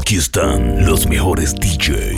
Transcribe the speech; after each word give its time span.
Aquí 0.00 0.16
están 0.16 0.86
los 0.86 1.06
mejores 1.06 1.54
DJs. 1.54 2.16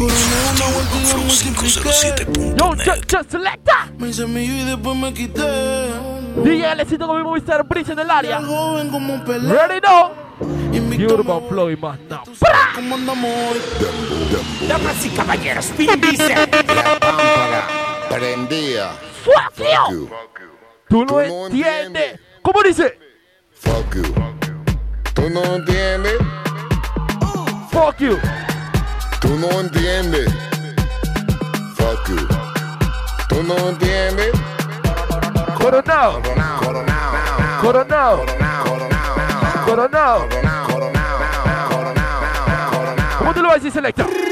Selecta. 3.29 3.89
Me 3.99 4.09
hice 4.11 4.27
mi 4.27 4.45
y 4.45 4.65
después 4.65 4.97
me 4.97 5.13
quité. 5.13 5.89
DJ 6.45 6.77
Lecito 6.77 7.07
con 7.07 7.17
mi 7.17 7.25
Movistar 7.25 7.67
Breeze 7.67 7.93
en 7.93 7.99
el 7.99 8.11
área. 8.11 8.39
Ready 8.39 9.81
now. 9.83 10.13
Y 10.73 11.05
Urban 11.07 11.49
Flow 11.49 11.71
y 11.71 11.77
más 11.77 11.99
nada. 12.09 12.23
¿Cómo? 12.75 12.97
Damas 14.69 15.07
y 15.07 15.09
caballeros, 15.11 15.67
Tim 15.77 16.01
dice. 16.01 16.35
La 16.37 18.09
prendía. 18.09 18.91
Fuck 19.25 19.67
you. 19.91 20.09
Tú 20.89 21.05
no 21.05 21.21
entiendes. 21.21 22.21
¿Cómo 22.43 22.63
dice? 22.63 22.99
Fuck 23.53 23.97
you. 23.97 24.15
Tú 25.15 25.31
no 25.31 25.57
entiendes. 25.57 26.19
Fuck 27.81 27.99
you. 27.99 28.19
Tú 29.23 29.39
no 29.39 29.59
entiendes. 29.59 30.31
Fuck 31.77 32.09
you. 32.11 32.29
Tú 33.27 33.43
no 33.43 33.57
entiendes. 33.71 34.33
Coronado. 35.59 36.21
Coronado. 36.21 36.61
Coronado. 36.61 37.63
Coronado. 37.63 38.19
Coronado. 38.19 39.07
Coronado. 39.65 40.29
Coronado. 40.29 40.29
Coronado. 40.29 40.67
Coronado. 40.67 41.09
Coronado. 41.31 41.71
Coronado. 41.71 42.25
Coronado. 42.71 43.45
Coronado. 43.97 44.30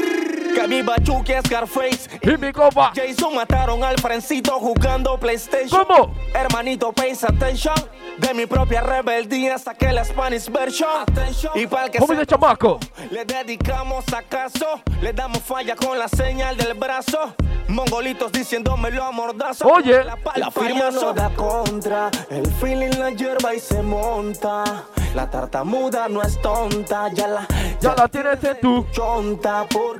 Que 0.53 0.61
Cami 0.61 0.81
Bachuki, 0.81 1.33
Scarface 1.45 2.09
y, 2.21 2.29
y 2.29 2.37
mi 2.37 2.51
copa. 2.51 2.91
Jason 2.95 3.35
mataron 3.35 3.83
al 3.83 3.99
Frencito 3.99 4.51
jugando 4.59 5.17
PlayStation. 5.19 5.85
¿Cómo? 5.85 6.13
Hermanito, 6.33 6.91
pays 6.91 7.23
attention. 7.23 7.75
De 8.17 8.33
mi 8.33 8.45
propia 8.45 8.81
rebeldía 8.81 9.57
saqué 9.57 9.93
la 9.93 10.03
Spanish 10.03 10.49
version. 10.49 10.89
Attention. 11.07 11.57
Y 11.57 11.67
para 11.67 11.89
que 11.89 11.99
¿Cómo 11.99 12.15
se 12.15 12.25
chamaco? 12.25 12.79
Le 13.11 13.25
dedicamos 13.25 14.05
acaso. 14.13 14.81
Le 15.01 15.13
damos 15.13 15.41
falla 15.41 15.75
con 15.75 15.97
la 15.97 16.07
señal 16.07 16.57
del 16.57 16.73
brazo. 16.73 17.35
Mongolitos 17.69 18.31
diciéndome 18.31 18.89
lo 18.89 19.11
mordazo. 19.13 19.67
Oye, 19.67 20.03
la, 20.03 20.51
firma 20.51 20.89
no 20.91 21.13
da 21.13 21.29
contra. 21.29 22.09
El 22.29 22.51
feeling 22.53 22.97
la 22.97 23.11
hierba 23.11 23.53
y 23.53 23.59
se 23.59 23.81
monta. 23.83 24.85
La 25.13 25.29
tartamuda 25.29 26.07
no 26.09 26.21
es 26.21 26.41
tonta. 26.41 27.09
Ya 27.13 27.27
la, 27.27 27.47
ya, 27.79 27.79
ya 27.79 27.95
la 27.95 28.07
tienes 28.07 28.43
en 28.43 28.59
tu 28.59 28.85
chonta. 28.91 29.65
Por 29.69 29.97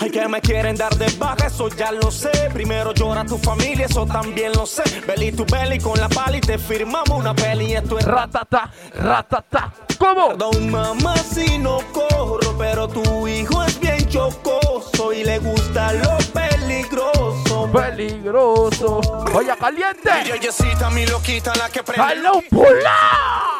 hay 0.00 0.10
que 0.10 0.28
me 0.28 0.40
quieren 0.40 0.76
dar 0.76 0.94
de 0.96 1.10
baja, 1.18 1.46
eso 1.46 1.68
ya 1.68 1.90
lo 1.92 2.10
sé. 2.10 2.30
Primero 2.52 2.92
llora 2.94 3.24
tu 3.24 3.36
familia, 3.38 3.86
eso 3.86 4.06
también 4.06 4.52
lo 4.52 4.64
sé. 4.64 4.82
Belly 5.06 5.32
tu 5.32 5.44
belly 5.44 5.78
con 5.78 5.98
la 5.98 6.08
pala 6.08 6.36
y 6.36 6.40
te 6.40 6.56
firmamos 6.56 7.10
una 7.10 7.34
peli. 7.34 7.74
Esto 7.74 7.98
es 7.98 8.04
ratata, 8.04 8.70
ratata. 8.94 9.72
¿Cómo? 9.98 10.28
Perdón, 10.28 10.70
mamá, 10.70 11.16
si 11.16 11.58
no 11.58 11.78
corro, 11.92 12.56
pero 12.56 12.88
tu 12.88 13.26
hijo 13.26 13.64
es 13.64 13.78
bien 13.80 14.08
chocoso 14.08 15.12
y 15.12 15.24
le 15.24 15.38
gusta 15.40 15.92
lo 15.94 16.16
peligroso. 16.32 17.68
Peligroso. 17.72 19.00
Oye, 19.34 19.56
caliente. 19.58 20.10
Ella, 20.24 20.90
mi 20.90 21.06
loquita, 21.06 21.52
la 21.56 21.68
que 21.68 21.82
prende. 21.82 22.12
¡Aló, 22.12 22.40
pula! 22.48 23.57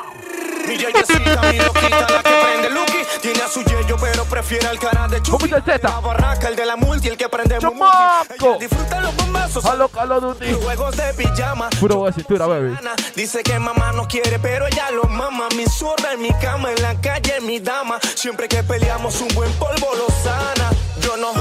Mi 0.68 0.76
yeyecita, 0.76 1.40
mi 1.50 1.58
loquita, 1.58 2.00
la 2.00 2.22
que 2.22 2.30
prende 2.42 2.70
Lucky. 2.70 2.98
Tiene 3.22 3.40
a 3.40 3.48
su 3.48 3.62
yeyo, 3.62 3.96
pero 3.98 4.24
prefiere 4.26 4.66
al 4.66 4.78
cara 4.78 5.08
de 5.08 5.22
Chucky. 5.22 5.48
La 5.48 6.00
barraca, 6.00 6.48
el 6.48 6.56
de 6.56 6.66
la 6.66 6.76
multi, 6.76 7.08
el 7.08 7.16
que 7.16 7.28
prende 7.28 7.58
Mumuti. 7.58 8.58
Disfruta 8.60 9.00
los 9.00 9.16
bombazos. 9.16 9.64
Halo, 9.64 9.90
halo. 9.96 10.36
Juegos 10.62 10.96
de 10.96 11.14
pijama. 11.14 11.70
Puro 11.80 12.04
de 12.04 12.12
cintura, 12.12 12.46
baby. 12.46 12.76
Dice 13.16 13.42
que 13.42 13.58
mamá 13.58 13.92
no 13.92 14.06
quiere, 14.06 14.38
pero 14.38 14.66
ella 14.66 14.90
lo 14.90 15.04
mama. 15.04 15.48
Mi 15.56 15.64
zorra 15.64 16.12
en 16.12 16.20
mi 16.20 16.32
cama, 16.34 16.70
en 16.70 16.82
la 16.82 17.00
calle, 17.00 17.40
mi 17.40 17.60
dama. 17.60 17.98
Siempre 18.14 18.46
que 18.46 18.62
peleamos, 18.62 19.20
un 19.22 19.28
buen 19.28 19.50
polvo 19.54 19.88
lo 19.96 20.06
sana. 20.22 20.70
Yo 21.00 21.16
no 21.16 21.32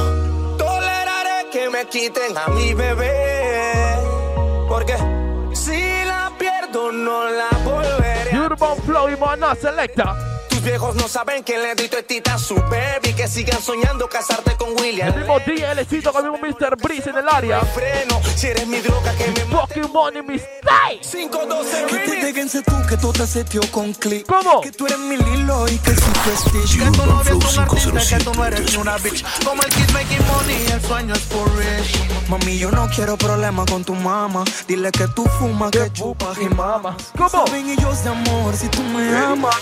toleraré 0.58 1.50
que 1.52 1.70
me 1.70 1.86
quiten 1.88 2.38
a 2.38 2.48
mi 2.48 2.73
bebé. 2.73 3.98
Porque 4.70 4.95
si 5.54 6.05
la 6.05 6.32
pierdo, 6.39 6.93
no 6.93 7.26
la 7.26 7.49
vuelvo 7.66 7.96
album 8.61 8.83
Flurry, 8.85 9.15
man, 9.17 9.39
not 9.39 9.57
selector. 9.57 10.27
viejos 10.67 10.95
no 10.95 11.08
saben 11.08 11.44
quién 11.44 11.61
le 11.61 11.76
dio 11.76 11.88
tita 12.05 12.38
su 12.38 12.55
baby. 12.55 13.14
Que 13.16 13.28
sigan 13.28 13.61
soñando 13.61 14.08
casarte 14.08 14.55
con 14.58 14.70
William. 14.80 15.08
El 15.10 15.20
mismo 15.20 15.39
día 15.39 15.72
el 15.72 15.80
éxito 15.80 16.11
con 16.11 16.26
el 16.26 16.32
mismo 16.32 16.48
Mr. 16.48 16.76
Breeze 16.78 17.10
en 17.10 17.17
el 17.17 17.30
área. 17.30 17.61
Freno, 17.61 18.22
si 18.36 18.48
eres 18.48 18.67
mi 18.67 18.80
droga 18.80 19.14
que 19.16 19.28
me 19.28 19.48
Fucking 19.48 19.92
money, 19.92 20.22
mistake. 20.22 21.02
512 21.02 21.86
Que 21.88 21.98
te 21.98 22.26
déguense 22.26 22.61
tú, 22.61 22.76
que 22.88 22.98
tú 22.98 23.14
te 23.14 23.26
setió 23.26 23.61
con 23.72 23.94
click. 23.94 24.28
¿Cómo? 24.28 24.61
Que 24.61 24.72
tú 24.72 24.86
eres 24.86 25.00
mi 25.00 25.17
lilo 25.17 25.67
y 25.67 25.78
que 25.80 25.92
si 25.92 26.02
tu 26.02 26.30
stitch. 26.36 26.84
Que 26.84 26.92
tú 26.92 27.05
no 27.05 27.22
eres 27.22 27.34
un 27.34 27.60
artista, 27.60 28.17
que 28.17 28.23
tú 28.23 28.34
no 28.34 28.45
eres 28.45 28.72
ni 28.72 28.78
una 28.78 28.98
bitch. 28.98 29.23
Como 29.45 29.64
el 29.64 29.70
kid 29.70 29.89
making 29.92 30.28
money, 30.28 30.66
el 30.73 30.82
sueño 30.82 31.14
es 31.16 31.22
por 31.22 31.49
rich. 31.58 32.28
Mami, 32.30 32.58
yo 32.58 32.72
no 32.72 32.88
quiero 32.94 33.17
problemas 33.17 33.66
con 33.72 33.84
tu 33.84 33.95
mamá. 33.95 34.44
Dile 34.67 34.92
que 34.92 35.08
tú 35.08 35.26
fumas, 35.39 35.72
que 35.72 35.92
chupas 35.94 36.38
y 36.42 36.49
mamas. 36.49 36.95
¿Cómo? 37.17 37.30
Saben 37.30 37.70
ellos 37.70 38.04
de 38.04 38.10
amor 38.10 38.55
si 38.55 38.67
tú 38.67 38.84
me 38.84 39.16
amas. 39.16 39.55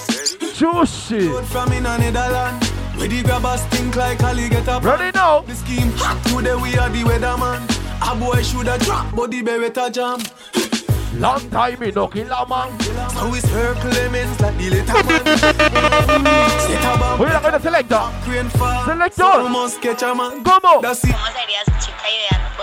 Sushi. 0.56 1.44
From 1.48 1.74
in 1.74 1.84
Netherlands, 1.84 2.70
where 2.96 3.10
the 3.10 3.22
grabbers 3.24 3.62
think 3.66 3.98
like 3.98 4.24
Ali 4.24 4.48
get 4.48 4.70
up. 4.70 4.86
Ready 4.86 5.12
now. 5.14 5.42
The 5.42 5.54
scheme 5.54 5.92
hot 5.98 6.24
today 6.24 6.56
we 6.56 6.78
are 6.78 6.90
the 6.90 7.04
weatherman. 7.04 7.60
A 8.00 8.16
boy 8.16 8.42
should 8.42 8.68
have 8.68 8.80
dropped, 8.80 9.14
but 9.18 9.32
the 9.32 9.44
beretta 9.44 9.92
jam. 9.92 10.20
Long 11.20 11.50
time 11.50 11.80
me 11.80 11.92
no 11.92 12.08
kill 12.08 12.32
a 12.32 12.48
man. 12.48 12.72
So 12.80 13.34
it's 13.34 13.50
her 13.50 13.74
claimants 13.84 14.40
like 14.40 14.58
the 14.58 14.70
little 14.70 15.04
man. 15.04 15.24
We're 17.20 17.34
not 17.34 17.44
gonna 17.44 17.60
select 17.60 17.90
that. 17.90 18.24
Select 18.86 19.20
us. 19.20 19.36
So 19.36 19.50
must 19.50 19.82
catch 19.82 20.04
a 20.04 20.16
man. 20.16 20.42
Como. 20.42 20.82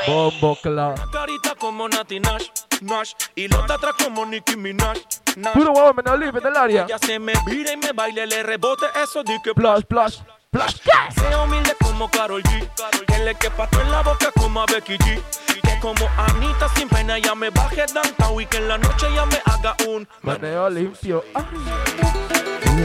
Bombo 0.06 0.54
clap. 0.56 0.98
Carita 1.12 1.54
como 1.58 1.88
Nati 1.88 2.18
Nash, 2.20 2.50
Nash. 2.80 3.14
Y 3.36 3.48
lo 3.48 3.62
atrás 3.64 3.94
como 3.98 4.24
Nicki 4.24 4.56
Minaj. 4.56 5.21
No. 5.36 5.52
Puro 5.52 5.72
huevo, 5.72 5.94
me 5.94 6.18
libre 6.18 6.40
del 6.40 6.56
área. 6.56 6.86
Ya 6.86 6.98
se 6.98 7.18
me 7.18 7.32
vira 7.46 7.72
y 7.72 7.76
me 7.76 7.92
baile, 7.92 8.26
le 8.26 8.42
rebote 8.42 8.86
eso 9.02 9.22
di 9.22 9.40
que 9.42 9.54
plash, 9.54 9.82
plash. 9.84 10.18
Plash, 10.50 10.76
Sea 11.14 11.42
humilde 11.42 11.74
como 11.80 12.10
Carol 12.10 12.42
G. 12.42 12.68
Que 13.06 13.18
le 13.20 13.34
quepa 13.36 13.68
en 13.80 13.90
la 13.90 14.02
boca 14.02 14.30
como 14.38 14.60
a 14.60 14.66
Becky 14.66 14.98
G. 14.98 15.22
Que 15.62 15.80
como 15.80 16.06
Anita 16.18 16.68
sin 16.76 16.88
pena 16.88 17.18
ya 17.18 17.34
me 17.34 17.48
baje 17.48 17.86
downtown 17.86 18.42
y 18.42 18.46
que 18.46 18.58
en 18.58 18.68
la 18.68 18.76
noche 18.76 19.06
ya 19.14 19.24
me 19.24 19.40
haga 19.46 19.74
un 19.88 20.06
meneo 20.22 20.68
limpio. 20.68 21.24
Ah. 21.34 21.44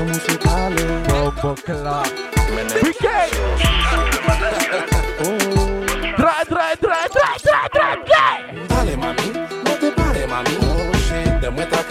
musical, 0.05 0.75
Bobo 1.09 1.55
Club. 1.55 2.37
Trae, 6.17 6.45
trae, 6.45 6.77
trae, 6.77 7.09
trae, 7.09 7.69
trae, 7.69 7.97
trae, 8.05 8.67
Dale, 8.67 8.97
mami 8.97 9.56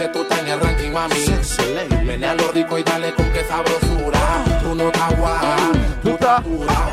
tú 0.09 0.21
estás 0.21 0.39
en 0.39 0.47
el 0.47 0.59
ranking, 0.59 0.91
mami. 0.91 1.25
Ven 2.05 2.23
a 2.23 2.33
lo 2.35 2.51
rico 2.51 2.77
y 2.77 2.83
dale 2.83 3.13
con 3.13 3.31
qué 3.31 3.43
sabrosura. 3.43 4.19
Tú 4.61 4.75
no 4.75 4.87
estás 4.87 5.17
guapa, 5.17 5.55
tú 6.03 6.09
estás. 6.09 6.43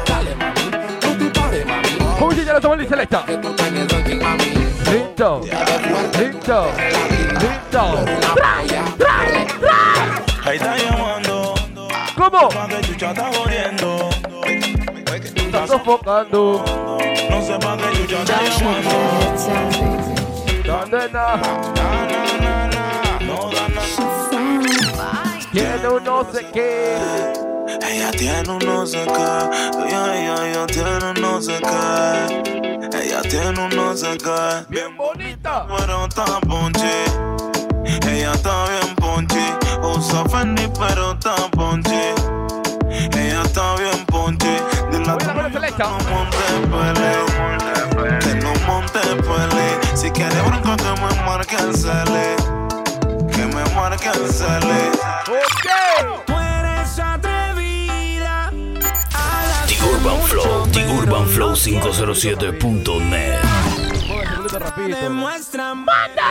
Dale, 0.07 0.35
mami, 0.37 0.71
tú 1.01 1.19
te 1.19 1.41
pares, 1.41 1.67
mami. 1.67 1.89
Oye, 2.21 2.45
ya 2.45 2.53
lo 2.55 2.61
tomó 2.61 2.75
el. 2.75 2.87
Que 2.87 2.97
tú 3.37 3.49
estás 3.49 3.69
en 3.69 3.77
el 3.77 3.89
ranking, 3.89 4.19
mami. 4.23 4.45
Listo, 4.93 5.41
listo, 6.19 6.73
listo. 7.41 8.05
Ahí 10.45 10.57
está 10.57 10.77
llamando. 10.77 11.55
¿Cómo? 12.17 12.49
Cuando 12.49 12.77
el 12.77 12.87
chucha 12.87 13.11
está 13.11 13.31
jodiendo. 13.33 14.11
Está 15.15 15.67
sofocando. 15.67 16.65
No 17.31 17.43
sepa 17.43 17.77
que 17.77 17.85
el 17.89 18.07
chucha 18.07 18.23
está 18.23 18.41
llamando 18.43 19.85
tiene 25.55 25.89
un 25.89 26.03
no 26.03 26.27
sé 26.33 26.45
qué. 26.53 26.97
Ella 27.89 28.11
tiene 28.11 28.51
un 28.51 28.59
no 28.59 28.85
sé 28.85 29.05
qué. 29.07 29.87
Ella, 29.87 30.17
ella, 30.17 30.49
ella 30.49 30.67
tiene 30.67 31.11
un 31.11 31.21
no 31.21 31.41
sé 31.41 31.61
qué. 31.61 32.99
Ella 32.99 33.23
tiene 33.23 33.61
un 33.61 33.71
no 33.71 33.97
sé 33.97 34.19
qué. 34.19 34.65
Bien 34.69 34.97
bonita. 34.97 35.67
Pero 35.69 36.07
está 36.07 36.41
ponchi. 36.41 37.05
Ella 37.85 38.33
está 38.33 38.65
bien 38.69 38.97
ponchi. 38.97 39.47
Usa 39.81 40.25
Fendi, 40.29 40.69
pero 40.77 41.13
está 41.13 41.37
ponchi. 41.53 42.03
Ella 42.91 43.43
está 43.43 43.77
bien 43.77 44.05
ponchi. 44.07 44.57
De 44.91 44.99
la 45.07 45.17
que 45.17 45.27
no 45.27 45.35
monte 46.11 46.47
pele. 46.73 48.19
Que 48.19 48.35
no 48.43 48.53
monte 48.67 48.99
pele. 49.23 49.97
Si 49.97 50.11
quieres 50.11 50.45
bronco, 50.45 50.75
que 50.77 51.01
me 51.01 51.23
marque 51.25 51.57
el 51.57 51.77
cele 51.77 52.64
para 53.75 53.97
The 59.67 59.77
Urban 59.83 60.21
Flow, 60.23 60.67
The 60.69 60.87
Urban 60.87 61.27
Flow 61.27 61.57
507.net. 61.57 63.41
Demuestran 65.01 65.85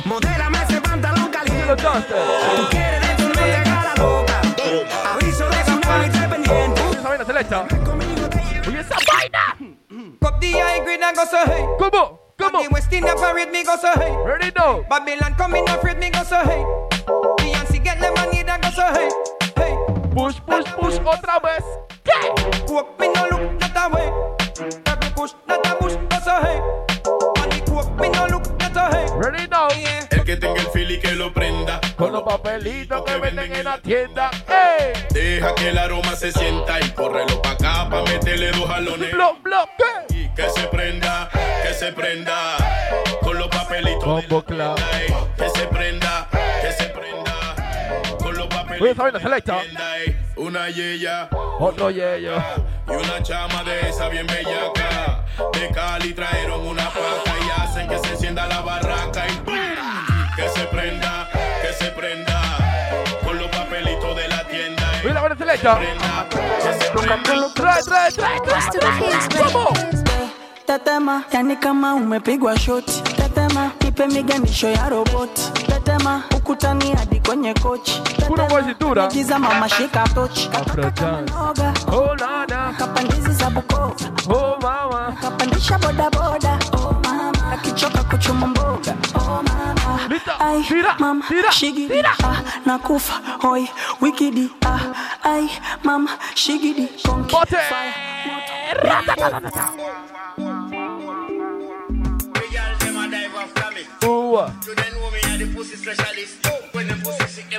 Modélame 0.04 0.58
ese 0.62 0.80
pantalón 0.80 1.28
caliente. 1.28 1.74
Duster. 1.82 2.22
Tú 2.56 2.68
quieres 2.70 3.00
de 3.00 3.14
tu 3.16 3.28
no 3.28 3.34
te 3.34 3.64
la 3.64 3.94
loca. 3.96 4.40
Aviso 5.12 5.48
de 5.48 5.56
tsunami, 5.64 6.08
pendiente. 6.30 6.80
Esa 6.82 7.02
vaina. 7.02 7.68
Conmigo 7.84 8.28
te 8.28 8.38
llevo. 8.38 8.68
Oye, 8.68 8.80
esa 8.80 8.96
vaina. 9.10 9.56
Cup 10.20 10.40
the 10.40 10.52
high 10.52 10.80
grade 10.80 11.02
and 11.02 11.16
go 11.16 11.24
so 11.24 11.38
hey. 11.46 11.64
¿Cómo? 11.78 12.20
¿Cómo? 12.38 12.62
The 12.62 12.68
West 12.68 12.92
India 12.92 13.14
parade 13.14 13.50
me 13.50 13.64
go 13.64 13.76
so 13.76 13.92
hey. 13.94 14.14
Ready 14.24 14.52
now. 14.56 14.82
Babylon 14.88 15.34
coming 15.36 15.68
afraid 15.68 15.98
me 15.98 16.10
go 16.10 16.22
so 16.22 16.36
hey. 16.44 16.64
Beyonce 17.38 17.82
get 17.82 18.00
the 18.00 18.10
money 18.12 18.42
that 18.42 18.60
go 18.62 18.70
so 18.70 18.86
hey. 18.92 19.10
Hey. 19.56 19.76
Push, 20.14 20.40
push, 20.46 20.66
push 20.72 20.98
otra 21.00 21.38
vez. 21.40 21.64
¿Qué? 22.04 22.72
Walk 22.72 22.98
me 22.98 23.08
no 23.08 23.26
look 23.30 23.58
that 23.60 23.92
way. 23.92 24.10
Every 24.86 25.10
push 25.10 25.32
that 25.46 25.66
a 25.66 25.74
push 25.76 25.94
go 25.94 26.18
so 26.20 26.40
hey. 26.42 26.60
The 27.64 27.72
walk 27.72 28.00
me 28.00 28.08
no 28.10 28.26
look 28.26 28.37
los 32.18 32.32
papelitos 32.32 33.02
que 33.04 33.16
venden 33.18 33.54
en 33.54 33.64
la 33.64 33.78
tienda. 33.78 34.30
¡Ey! 34.48 34.92
Deja 35.10 35.54
que 35.54 35.68
el 35.68 35.78
aroma 35.78 36.16
se 36.16 36.32
sienta 36.32 36.80
y 36.80 36.90
córrelo 36.90 37.40
pa' 37.42 37.50
acá 37.50 37.88
pa' 37.88 38.02
meterle 38.02 38.50
dos 38.50 38.66
jalones. 38.68 39.10
Y 40.10 40.28
que 40.34 40.48
se 40.50 40.66
prenda, 40.68 41.28
que 41.62 41.74
se 41.74 41.92
prenda. 41.92 42.56
Con 43.22 43.38
los 43.38 43.48
papelitos 43.48 44.22
de 44.22 44.28
Combo 44.28 44.44
la 44.48 44.74
tienda. 44.74 45.34
Que 45.36 45.48
se 45.50 45.66
prenda, 45.66 46.28
que 46.60 46.72
se 46.72 46.84
prenda. 46.90 47.54
Con 48.18 48.36
los 48.36 48.46
papelitos 48.48 49.04
de 49.04 49.12
la 49.12 49.20
selecta. 49.20 49.58
Una 50.36 50.70
yeya 50.70 51.28
Otro 51.60 51.90
yello. 51.90 52.36
y 52.86 52.90
una 52.90 53.22
chama 53.22 53.62
de 53.64 53.88
esa 53.90 54.08
bien 54.08 54.26
bellaca. 54.26 55.24
De 55.52 55.68
Cali 55.70 56.12
trajeron 56.14 56.66
una 56.66 56.84
paca 56.88 57.32
y 57.44 57.60
hacen 57.60 57.88
que 57.88 57.98
se 57.98 58.08
encienda 58.10 58.46
la 58.46 58.60
barraca 58.60 59.24
y 59.28 59.32
¡pum! 59.44 59.54
que 60.36 60.48
se 60.48 60.64
prenda, 60.66 61.28
se 61.88 61.94
prenda. 61.94 62.40
Con 63.24 63.38
los 63.38 63.48
papelitos 63.48 64.16
de 64.16 64.28
la 64.28 64.44
tienda. 64.44 64.82
Eh. 64.82 64.96
ey. 65.00 65.04
Oye, 65.06 65.14
la 65.14 65.20
vaina 65.20 65.36
selecta. 65.36 65.76
Prenda, 65.78 66.26
que 66.30 66.84
se 66.84 66.90
prenda. 66.90 67.52
Trae, 67.54 67.82
trae, 67.82 68.12
trae, 68.12 68.40
trae, 68.40 68.70
trae. 68.70 69.52
¿Cómo? 69.52 69.68
Tetema, 70.66 71.24
yani 71.32 71.56
kama 71.56 71.94
umepigwa 71.94 72.58
shoti. 72.58 73.02
Tetema, 73.16 73.70
nipe 73.84 74.06
miganisho 74.06 74.68
ya 74.68 74.88
roboti. 74.88 75.42
Tetema, 75.66 76.22
ukutani 76.36 76.92
hadi 76.96 77.20
kwenye 77.20 77.54
kochi. 77.54 78.02
Puro 78.26 78.46
kwa 78.46 78.62
cintura. 78.62 79.06
giza 79.06 79.38
mama 79.38 79.68
shika 79.68 80.08
tochi. 80.14 80.50
Afro 80.52 80.82
dance. 80.82 81.32
Noga, 81.34 81.72
Oh, 81.92 82.14
nana. 82.16 82.74
kapandizi 82.78 83.32
za 83.32 83.50
Bukoba. 83.50 83.94
Oh, 84.28 84.58
mama. 84.62 85.16
kapandisha 85.22 85.78
bodaboda 85.78 86.17
oh 86.17 86.17
mama 87.78 87.86
akichoka 87.86 88.02
kuchuma 88.04 88.46
mboga. 88.46 88.96
Oh 89.14 89.42
mama. 89.42 90.08
Lita, 90.08 90.40
ai 90.40 90.62
tira, 90.62 90.96
mama 90.98 91.24
tira, 91.28 91.52
shigidi. 91.52 91.88
Tira. 91.94 92.12
ah 92.24 92.42
nakufa. 92.66 93.14
Hoi 93.42 93.68
wikidi. 94.00 94.50
Ah 94.64 94.80
ai 95.24 95.48
mama 95.84 96.10
shigidi. 96.34 96.88
Konki. 97.06 97.32
Bote. 97.32 97.56
Uwa. 104.06 104.52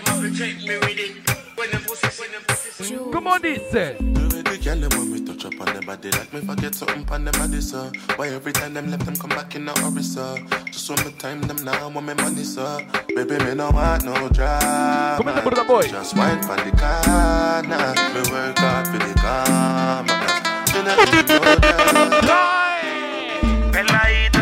¿Cómo 0.06 0.22
dice? 0.22 0.56
The 0.66 0.89
girl 4.70 4.90
them 4.90 5.00
when 5.00 5.12
we 5.12 5.22
touch 5.22 5.46
up 5.46 5.60
on 5.60 5.74
them 5.74 5.86
body 5.86 6.12
like 6.12 6.34
me 6.34 6.42
forget 6.42 6.76
something 6.76 7.08
on 7.10 7.26
them 7.26 7.34
body, 7.34 7.62
sir. 7.62 7.92
Why 8.16 8.30
every 8.30 8.52
time 8.54 8.74
them 8.74 8.92
left 8.92 9.06
them 9.06 9.16
come 9.16 9.30
back 9.30 9.56
in 9.56 9.68
a 9.68 9.80
hurry, 9.80 10.04
sir? 10.04 10.38
Just 10.66 10.90
when 10.90 11.06
me 11.06 11.12
time 11.14 11.42
them 11.42 11.64
now, 11.64 11.90
want 11.90 12.08
me 12.08 12.14
money, 12.16 12.44
sir. 12.44 12.86
Baby, 13.08 13.38
me 13.44 13.56
no 13.56 13.72
want 13.72 14.06
no 14.06 14.30
drama. 14.30 15.18
Comienza 15.18 15.42
por 15.44 15.54
la 15.54 15.64
boy. 15.64 15.88
Just 15.88 16.16
wine 16.16 16.42
for 16.42 16.56
the 16.58 16.72
corner. 16.72 17.94
Me 18.14 18.22
work 18.32 18.58
hard 18.60 18.88
for 18.88 18.98
the 18.98 19.14
karma. 19.22 20.16
You 20.74 20.84
know, 20.84 20.96
you 21.12 21.94
know 21.94 22.22
that. 22.22 22.69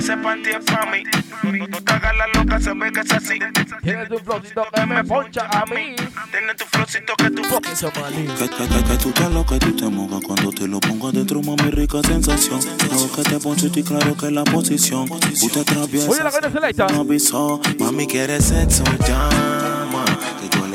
Ese 0.07 0.15
panty 0.15 0.51
es 0.51 0.63
pa' 0.63 0.86
mí. 0.86 1.04
No, 1.44 1.68
no 1.68 1.83
te 1.83 1.92
hagas 1.92 2.15
la 2.15 2.27
loca, 2.27 2.57
se 2.62 2.74
ve 2.74 2.94
que 2.94 3.01
es 3.01 3.12
así. 3.12 3.39
Tienes 3.83 4.09
un 4.09 4.19
flowcito 4.19 4.65
que 4.74 4.86
me 4.86 5.04
poncha 5.04 5.50
a 5.51 5.65
mí. 5.65 5.98
Tienes 6.31 6.56
tu 6.56 6.63
flowcito 6.63 7.13
que 7.18 7.30
tu 7.30 7.44
Fucking 7.44 7.75
Somali. 7.75 8.25
Que, 8.39 8.48
que, 8.48 8.68
que, 8.69 8.83
que 8.86 8.98
tú 9.04 9.12
te 9.12 9.30
lo 9.30 9.45
que 9.45 9.59
tú 9.59 9.75
te 9.75 9.89
mojas 9.89 10.21
cuando 10.25 10.50
te 10.54 10.65
lo 10.65 10.80
pongo 10.80 11.09
adentro, 11.09 11.42
mami, 11.42 11.71
rica 11.71 12.01
sensación. 12.04 12.62
Creo 12.77 13.12
que 13.12 13.24
te 13.24 13.38
poncho 13.38 13.68
y 13.75 13.83
claro 13.83 14.15
que 14.15 14.31
la 14.31 14.45
posición. 14.45 15.12
Usted 15.12 15.59
atraviesa. 15.59 16.09
Oye, 16.09 16.24
la. 16.77 16.88
No 16.88 17.01
avisó, 17.01 17.59
mami, 17.77 18.07
quiere 18.07 18.39
sexo, 18.39 18.86
llama. 19.06 20.06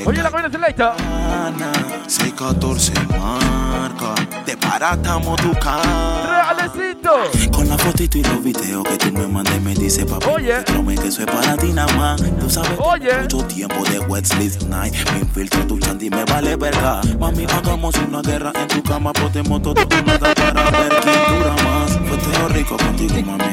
Oye, 0.04 0.22
la 0.22 0.30
vaina 0.30 0.50
selecta. 0.50 0.94
gana. 0.98 1.72
614 2.06 2.92
marca. 3.18 4.14
Te 4.44 4.56
paratamos 4.56 5.40
tu 5.40 5.52
cara. 5.54 6.54
Realecito. 6.56 7.12
Con 7.52 7.68
la 7.68 7.78
fotito 7.78 8.18
y 8.18 8.22
los 8.24 8.42
videos 8.42 8.84
que 8.84 8.98
tú 8.98 9.12
me 9.12 9.26
mandas 9.28 9.60
me 9.60 9.74
dice 9.74 10.04
papi. 10.04 10.26
Oye. 10.28 10.64
Créeme 10.64 10.96
que 10.96 11.08
eso 11.08 11.22
es 11.22 11.26
para 11.26 11.56
ti 11.56 11.72
nada 11.72 11.92
más. 11.96 12.22
Tú 12.40 12.50
sabes 12.50 12.72
Oye. 12.78 13.22
mucho 13.22 13.44
tiempo 13.46 13.84
de 13.84 14.00
wet 14.00 14.24
sleep 14.24 14.62
night. 14.68 14.94
Me 15.12 15.20
infiltro 15.20 15.66
tu 15.66 15.78
chandy 15.78 16.10
me 16.10 16.24
vale 16.24 16.56
verga. 16.56 17.00
Mami, 17.18 17.44
hagamos 17.44 17.94
una 18.08 18.22
guerra 18.22 18.52
en 18.54 18.68
tu 18.68 18.82
cama. 18.82 19.12
Podemos 19.12 19.62
todo 19.62 19.74
nada 20.06 20.34
para 20.34 20.70
ver 20.70 20.92
quién 21.02 21.38
dura 21.38 21.54
más. 21.64 21.92
Fue 22.08 22.48
rico 22.48 22.76
contigo, 22.76 23.22
mami, 23.22 23.44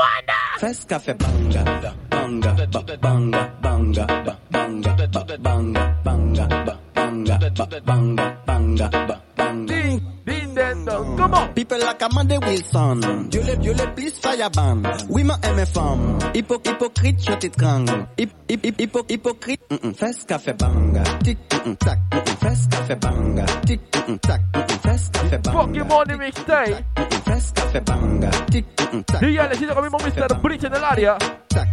día 0.00 0.20
en 0.20 0.26
la 0.26 0.60
Bótale, 0.60 0.60
bótale, 0.60 0.60
bótale, 0.60 0.60
bótale, 0.60 0.60
mana. 0.60 0.60
Fresh 0.60 0.84
café 0.86 1.14
banga, 1.14 1.64
banga, 2.10 2.52
ba- 2.52 2.96
banga, 3.00 3.54
banga, 3.62 4.06
ba- 4.24 4.38
banga, 4.50 4.96
ba- 4.96 5.38
banga, 5.38 5.96
banga, 6.04 6.46
ba- 6.64 6.78
banga, 6.94 7.38
ba- 7.38 7.80
banga, 7.84 8.42
banga, 8.46 8.88
ba- 8.88 9.20
banga. 9.36 9.74
Ding, 9.74 10.00
ding, 10.26 10.54
ding, 10.54 10.84
dong. 10.86 11.16
¿Cómo? 11.18 11.54
People 11.54 11.78
like 11.78 12.02
Amanda 12.02 12.38
Wilson, 12.40 13.28
Dieu 13.30 13.42
le, 13.42 13.56
Dieu 13.56 13.74
le 13.74 13.86
please 13.94 14.18
fireban. 14.20 14.82
Oui, 15.08 15.24
ma 15.24 15.36
aime 15.42 15.66
femme. 15.66 16.18
Hypo, 16.34 16.60
hypocrite, 16.64 17.20
je 17.26 17.32
t'étrangle. 17.36 18.06
Hip, 18.18 18.30
hip, 18.48 18.64
hip, 18.64 18.80
hypo, 18.80 19.04
hypocrite. 19.08 19.60
Mm 19.70 19.76
-mm. 19.82 19.94
Fresh 19.94 20.24
café 20.26 20.52
banga, 20.54 21.02
tic, 21.24 21.38
mm 21.52 21.58
-mm, 21.72 21.76
tac, 21.78 21.98
Fresh 22.40 22.66
café 22.70 22.94
banga, 22.96 23.44
tic, 23.66 23.80
tac. 24.22 24.40
Fresh 24.80 25.10
café 25.12 25.38
banga. 25.38 25.84
Money 25.84 26.16
mixtape. 26.16 26.84
Fresh 27.24 27.52
café 27.52 27.80
banga, 27.80 28.30
tic, 28.50 28.64
tac. 29.06 29.22
Y 29.22 29.34
ya 29.34 29.46
le 29.46 29.56
siento 29.56 29.74
con 29.74 29.84
mismo 29.84 29.98
Mr. 29.98 30.40
Bridge 30.40 30.64
en 30.64 30.74
el 30.74 30.82
área. 30.84 31.18
tac, 31.48 31.68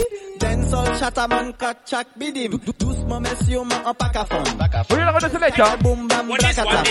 Dancehall 0.70 1.00
chatterman 1.00 1.54
catch 1.58 1.94
bidim 2.16 2.60
Doucement 2.78 3.20
messieurs 3.20 3.64
mais 3.66 3.82
en 3.86 3.94
pack 3.94 4.16
à 4.16 4.26
fond 4.26 4.44
Oye, 4.92 5.00
la 5.00 5.12
vaina 5.12 5.30
selecta. 5.30 5.78
Boom 5.78 6.08
bam 6.08 6.28
blakata 6.28 6.84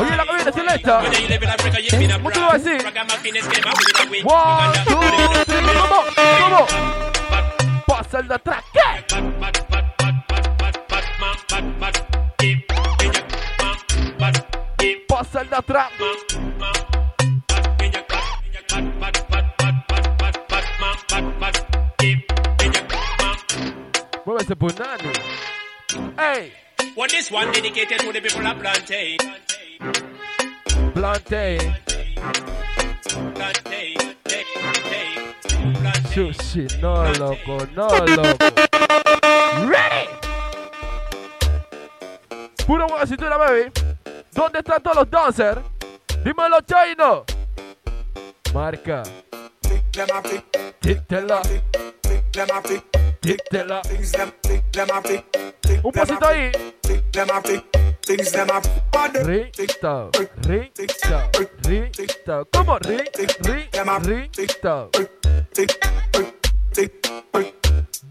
Oye, 0.00 0.16
la 0.16 0.24
vaina 0.24 0.52
selecta. 0.52 1.02
¿Cómo 2.16 2.30
tú 2.30 2.40
lo 2.40 2.46
vas 2.46 2.54
a 2.54 2.58
decir? 2.58 2.80
One, 4.24 4.72
two, 4.86 5.00
three. 5.44 5.62
¿Cómo? 5.78 5.98
¿Cómo? 6.40 6.66
Pasa 7.86 8.18
el 8.18 8.28
de 8.28 8.34
atrás. 8.34 8.64
¿Qué? 8.72 8.80
Pasa 15.06 15.40
el 15.42 15.48
punani. 24.46 25.12
Hey, 26.16 26.52
What 26.94 27.10
this 27.10 27.30
one 27.30 27.50
dedicated 27.52 28.00
to 28.00 28.12
the 28.12 28.20
people 28.20 28.46
of 28.46 28.58
Plantain. 28.58 29.18
plantain. 30.94 31.74
Plantain. 33.34 33.96
Sushi, 36.12 36.66
no 36.80 37.12
loco, 37.18 37.66
no 37.74 37.88
loco. 38.16 38.46
Ready. 39.66 40.08
Pura 42.66 42.86
buena 42.86 43.06
cintura, 43.06 43.36
baby. 43.38 43.70
¿Dónde 44.32 44.58
están 44.58 44.82
todos 44.82 44.96
los 44.96 45.10
dancers? 45.10 45.60
Dímelo, 46.24 46.60
Chino. 46.62 47.24
Marca. 48.52 49.02
Dick 53.22 53.42
Della. 53.50 53.82
Un 55.82 55.92
pasito 55.92 56.26
ahí. 56.26 56.50
Rita, 59.24 60.10
Rita, 60.46 61.30
Rita. 61.64 62.44
¿Cómo? 62.52 62.78
Rita, 62.78 63.98
Rita. 64.00 64.88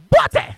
¡Bote! 0.10 0.58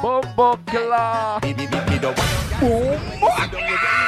Bombo 0.00 0.58
Club. 0.66 1.40
Bombo 2.60 4.03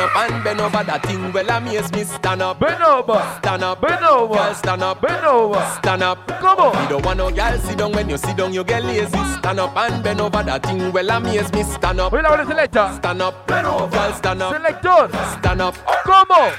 Stand 0.00 0.16
up 0.16 0.30
and 0.30 0.44
bend 0.44 0.60
over 0.62 0.84
that 0.84 1.02
thing. 1.04 1.30
Well, 1.30 1.50
amaze 1.50 1.92
me. 1.92 2.04
Stand 2.04 2.40
up. 2.40 2.58
Bend 2.58 2.82
over. 2.82 3.36
Stand 3.38 3.62
up. 3.62 3.82
Bend 3.82 4.02
over. 4.02 4.34
Girl, 4.34 4.54
stand 4.54 4.82
up. 4.82 5.02
Bend 5.02 5.26
over. 5.26 5.76
Stand 5.76 6.02
up. 6.02 6.26
Come 6.26 6.58
on. 6.58 6.82
You 6.82 6.88
don't 6.88 7.04
want 7.04 7.18
no 7.18 7.30
girl 7.30 7.58
sit 7.58 7.76
down 7.76 7.92
when 7.92 8.08
you 8.08 8.16
sit 8.16 8.34
down, 8.34 8.54
you 8.54 8.64
get 8.64 8.82
lazy. 8.82 9.18
Stand 9.38 9.60
up 9.60 9.76
and 9.76 10.02
bend 10.02 10.22
over 10.22 10.42
that 10.42 10.62
thing. 10.62 10.90
Well, 10.90 11.10
amaze 11.10 11.52
me. 11.52 11.64
Stand 11.64 12.00
up. 12.00 12.12
Buena 12.12 12.30
selecta. 12.46 12.96
Stand 12.96 13.20
up. 13.20 13.46
Bend 13.46 13.66
over. 13.66 13.90
Girl, 13.90 14.12
stand 14.14 14.42
up. 14.42 14.54
Selector. 14.54 15.10
Stand 15.38 15.60
up. 15.60 15.76
¿Cómo? 16.06 16.50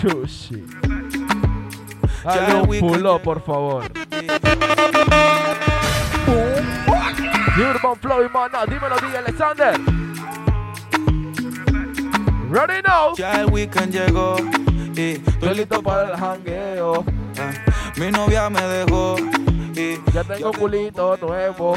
Chushi. 0.00 0.64
Hazle 2.24 2.54
un 2.54 2.80
pull 2.80 3.06
up, 3.06 3.22
por 3.22 3.40
favor. 3.40 3.84
The 7.54 7.64
Urban 7.64 7.96
Flow 8.00 8.24
y 8.24 8.28
mana, 8.28 8.66
dímelo, 8.66 8.96
DJ 8.96 9.18
Alexander. 9.18 10.07
Ready 12.50 12.82
now. 12.86 13.14
Ya 13.16 13.40
el 13.40 13.46
weekend 13.50 13.92
llegó 13.92 14.36
y 14.96 15.12
Estoy 15.26 15.54
listo 15.54 15.82
para 15.82 16.10
el 16.10 16.16
jangueo. 16.16 17.04
ah, 17.38 17.50
mi 17.96 18.10
novia 18.10 18.48
me 18.48 18.60
dejó 18.62 19.16
y 19.74 19.98
Ya 20.12 20.24
tengo 20.24 20.52
culito 20.52 21.16
nuevo. 21.20 21.74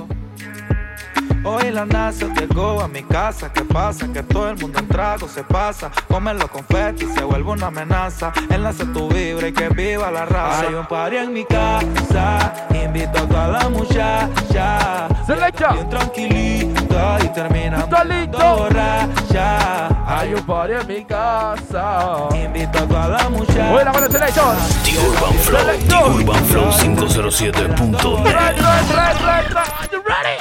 hoy 1.44 1.72
la 1.72 1.86
NASA 1.86 2.28
llegó 2.34 2.82
a 2.82 2.88
mi 2.88 3.04
casa. 3.04 3.52
¿Qué 3.52 3.64
pasa? 3.66 4.08
Que 4.14 4.24
todo 4.24 4.50
el 4.50 4.58
mundo 4.58 4.80
en 4.80 4.88
trago 4.88 5.28
se 5.28 5.44
pasa. 5.44 5.92
Come 6.08 6.34
los 6.34 6.50
confetis 6.50 7.14
se 7.14 7.24
vuelve 7.24 7.52
una 7.52 7.68
amenaza. 7.68 8.32
Enlace 8.50 8.86
tu 8.88 9.10
vibra 9.10 9.50
y 9.50 9.52
que 9.54 9.68
viva 9.70 10.10
la 10.10 10.26
raza. 10.26 10.68
Hay 10.68 10.74
un 10.74 10.86
party 10.88 11.18
en 11.18 11.34
mi 11.34 11.44
casa. 11.46 12.54
Invito 12.74 13.20
a 13.20 13.28
toda 13.28 13.48
la 13.50 13.70
muchacha. 13.70 15.08
Selecta. 15.28 15.74
Bien 15.74 15.90
tranquilita 15.90 17.18
y 17.24 17.28
terminamos 17.34 17.90
borracha. 18.32 19.91
Hay 20.22 20.36
un 20.36 20.46
party 20.46 20.74
en 20.74 20.88
mi 20.88 21.04
casa. 21.04 22.28
Invito 22.36 22.78
a 22.78 22.88
toda 22.88 23.08
la 23.08 23.30
muchacha. 23.30 23.84
La 23.84 23.92
buena 23.92 24.08
selector. 24.08 24.56
The 24.84 24.92
Urban 25.00 25.34
Flow, 25.34 25.66
The 25.66 25.96
Urban 25.96 26.46
Flow 26.46 26.72
507.net. 26.72 28.04
Right, 28.04 28.56
right, 28.56 28.90
right, 28.92 29.20
right, 29.20 29.50
right. 29.52 29.72
Are 29.80 29.90
you 29.92 30.04
ready? 30.04 30.38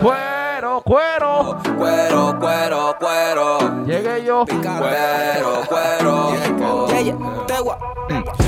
Cuero, 0.00 0.80
cuero. 0.80 1.58
Cuero, 1.76 2.38
cuero, 2.40 2.96
cuero. 2.98 3.58
Llegué 3.84 4.24
yo. 4.24 4.46
Cuero, 4.46 5.66
cuero. 5.68 6.88
Yeah, 6.88 7.00
yeah, 7.02 7.46
te 7.46 7.60
gua-. 7.60 8.01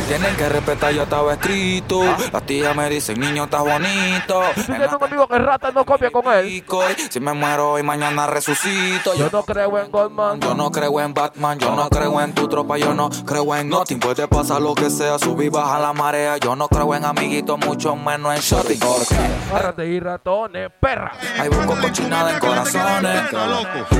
Tienen 0.08 0.36
que 0.36 0.48
respetar, 0.48 0.92
yo 0.92 1.04
estaba 1.04 1.32
escrito. 1.32 2.02
Las 2.32 2.42
tías 2.44 2.76
me 2.76 2.88
dicen, 2.90 3.18
niño, 3.18 3.44
estás 3.44 3.62
bonito. 3.62 4.42
Si 4.56 4.62
tienes 4.64 4.92
un 4.92 5.02
amigo 5.02 5.26
que 5.26 5.38
rata, 5.38 5.70
no 5.72 5.84
copia 5.84 6.10
con 6.10 6.26
él. 6.32 6.64
Si 7.10 7.20
me 7.20 7.32
muero 7.32 7.72
hoy, 7.72 7.82
mañana 7.82 8.26
resucito. 8.26 9.14
Yo 9.14 9.28
no 9.32 9.42
creo 9.44 9.78
en 9.78 9.90
Goldman. 9.90 10.40
Yo 10.40 10.54
no 10.54 10.70
creo 10.70 11.00
en 11.00 11.14
Batman, 11.14 11.58
yo 11.58 11.74
no 11.74 11.88
creo 11.88 12.20
en 12.20 12.34
tu 12.34 12.48
tropa, 12.48 12.76
yo 12.78 12.92
no 12.94 13.08
creo 13.24 13.54
en 13.56 13.68
nothing. 13.68 13.98
Puede 13.98 14.28
pasar 14.28 14.60
lo 14.60 14.74
que 14.74 14.90
sea, 14.90 15.18
subir, 15.18 15.50
baja 15.50 15.78
la 15.78 15.92
marea. 15.92 16.36
Yo 16.38 16.54
no 16.54 16.68
creo 16.68 16.94
en 16.94 17.04
amiguitos, 17.04 17.58
mucho 17.58 17.96
menos 17.96 18.34
en 18.34 18.40
shopping. 18.40 18.78
Porque 18.78 19.14
Agárrate 19.50 19.86
y 19.86 20.00
ratones, 20.00 20.70
perra. 20.80 21.12
hay 21.38 21.48
busco 21.48 21.76
cochinada 21.80 22.32
en 22.32 22.38
corazones. 22.40 23.22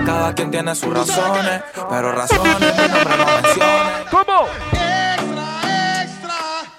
Cada 0.05 0.35
quien 0.35 0.51
tiene 0.51 0.75
sus 0.75 0.93
razones, 0.93 1.63
pero 1.89 2.13
razones 2.13 2.61
mi 2.61 2.89
nombre 2.89 3.17
no 3.17 3.27
menciones. 3.43 3.93
¿Cómo? 4.11 5.04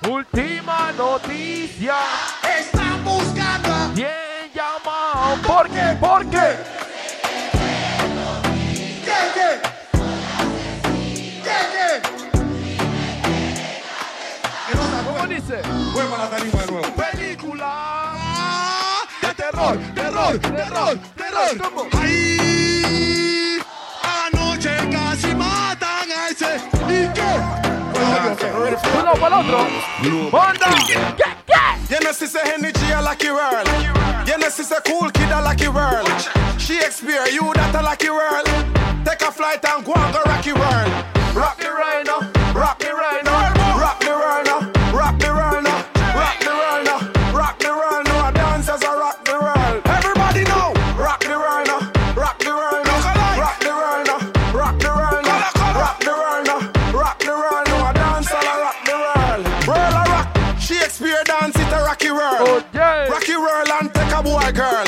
Última 0.07 0.91
noticia. 0.91 1.95
Están 2.59 3.03
buscando 3.03 3.73
a 3.73 3.87
Bien 3.87 4.51
llamado. 4.53 5.41
¿Por 5.41 5.67
qué? 5.69 5.97
¿Por 5.99 6.29
qué? 6.29 6.57
Yeye. 9.03 9.61
¿Cómo 15.05 15.27
dice? 15.27 15.61
Vuelvo 15.93 16.15
a 16.15 16.17
la 16.19 16.29
tarima 16.29 16.61
de 16.61 16.71
nuevo. 16.71 16.95
Película. 16.95 18.25
De 19.21 19.33
terror, 19.33 19.77
terror, 19.95 20.39
terror, 20.39 20.99
terror. 21.15 21.87
Ahí. 21.99 23.59
Anoche 24.03 24.69
casi 24.91 25.33
matan 25.33 26.11
a 26.11 26.29
ese. 26.29 26.61
¿Y 26.89 27.07
qué? 27.13 27.74
Uno 28.25 29.13
para 29.13 29.39
el 29.39 29.45
otro. 29.45 30.31
Banda. 30.31 30.67
¿Qué? 30.87 31.25
¿Qué? 31.45 31.65
You 31.87 31.99
know, 31.99 32.11
she 32.13 32.25
say 32.25 32.41
Henry 32.43 32.71
G 32.71 32.97
a 32.97 33.01
lucky 33.01 33.29
world. 33.29 33.67
You 34.27 34.37
know, 34.39 34.49
she 34.49 34.63
say 34.63 34.77
cool 34.85 35.11
kid 35.11 35.29
a 35.29 35.41
lucky 35.41 35.67
world. 35.67 36.09
Shakespeare, 36.57 37.27
you 37.31 37.53
that 37.53 37.75
a 37.75 37.81
lucky 37.83 38.09
world. 38.09 38.47
Take 39.05 39.21
a 39.21 39.31
flight 39.31 39.63
and 39.63 39.85
go 39.85 39.93
and 39.93 40.13
go 40.13 40.21
rocky 40.25 40.53
world. 40.53 40.91
Rock 41.35 41.59
the 41.59 41.69
rhino, 41.69 42.25
rock 42.53 42.79
the 42.79 42.89
rhino, 42.89 43.54
boy 64.25 64.51
girl. 64.51 64.87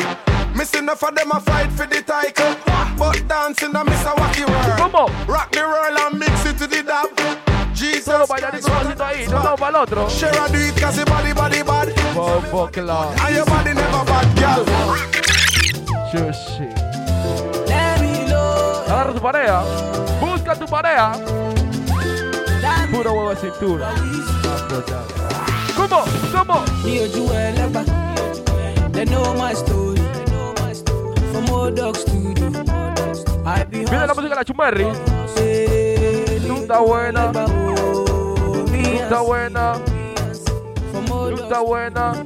Missing 0.55 0.89
enough 0.89 1.03
of 1.03 1.13
them 1.13 1.31
a 1.31 1.39
fight 1.39 1.71
for 1.71 1.85
the 1.85 2.01
title. 2.01 2.57
But 2.97 3.27
dancing 3.27 3.75
a 3.75 3.83
miss 3.85 4.01
a 4.01 4.13
wacky 4.17 4.43
world. 4.49 4.79
¿Cómo? 4.81 5.27
Rock 5.27 5.51
the 5.51 5.61
world 5.61 5.97
and 6.01 6.19
mix 6.19 6.45
it 6.45 6.57
to 6.57 6.65
the 6.67 6.81
dab. 6.81 7.09
Jesus 7.73 8.05
Solo 8.05 8.25
bailarito 8.25 8.67
pasito 8.67 9.05
ahí. 9.05 9.27
No, 9.29 9.43
no, 9.43 9.55
para 9.55 9.69
el 9.69 9.83
otro. 9.83 10.09
Share 10.09 10.39
a 10.39 10.49
do 10.49 10.57
it 10.57 10.75
cause 10.81 10.97
your 10.97 11.05
body 11.05 11.33
body 11.33 11.61
bad. 11.61 11.93
Bombo 12.15 12.67
clap. 12.67 13.19
And 13.21 13.35
your 13.35 13.45
body 13.45 13.73
never 13.75 14.03
bad, 14.09 14.27
girl. 14.39 14.65
Chushi. 16.09 16.67
Agarra 18.87 19.13
tu 19.13 19.19
pareja. 19.19 19.63
Busca 20.19 20.55
tu 20.55 20.65
pareja. 20.65 21.11
Puro 22.91 23.13
huevo 23.13 23.29
de 23.29 23.35
cintura. 23.35 23.89
¿Cómo? 25.75 26.03
Ah, 26.03 26.05
¿Cómo? 26.33 28.06
They 28.97 29.05
know 29.05 29.31
my 29.35 29.53
story. 29.53 30.01
From 31.31 31.47
old 31.51 31.75
dogs 31.75 32.03
to 32.05 32.17
you. 32.17 32.33
I 33.45 33.63
be 33.63 33.85
Mira 33.85 34.07
la 34.07 34.15
música 34.15 34.29
de 34.29 34.35
la 34.35 34.43
Chumerri. 34.43 34.87
Tú 36.47 36.55
estás 36.55 36.81
buena. 36.81 37.31
Tú 37.31 38.65
estás 38.95 39.23
buena. 39.23 39.73
Tú 41.05 41.35
estás 41.35 41.63
buena. 41.63 42.23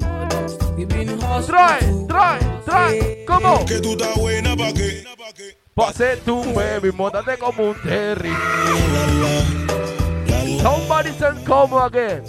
Trae, 1.45 1.81
trae, 2.07 2.39
trae. 2.63 3.25
¿Cómo? 3.27 3.65
Que 3.65 3.81
tú 3.81 3.91
estás 3.91 4.15
buena 4.15 4.55
pa' 4.55 4.71
qué. 4.71 5.03
Pase 5.75 6.15
tu 6.23 6.41
baby, 6.53 6.93
montate 6.93 7.37
como 7.37 7.71
un 7.71 7.75
Terry. 7.81 8.31
Somebody 10.61 11.11
send 11.19 11.45
como 11.45 11.79
again. 11.81 12.23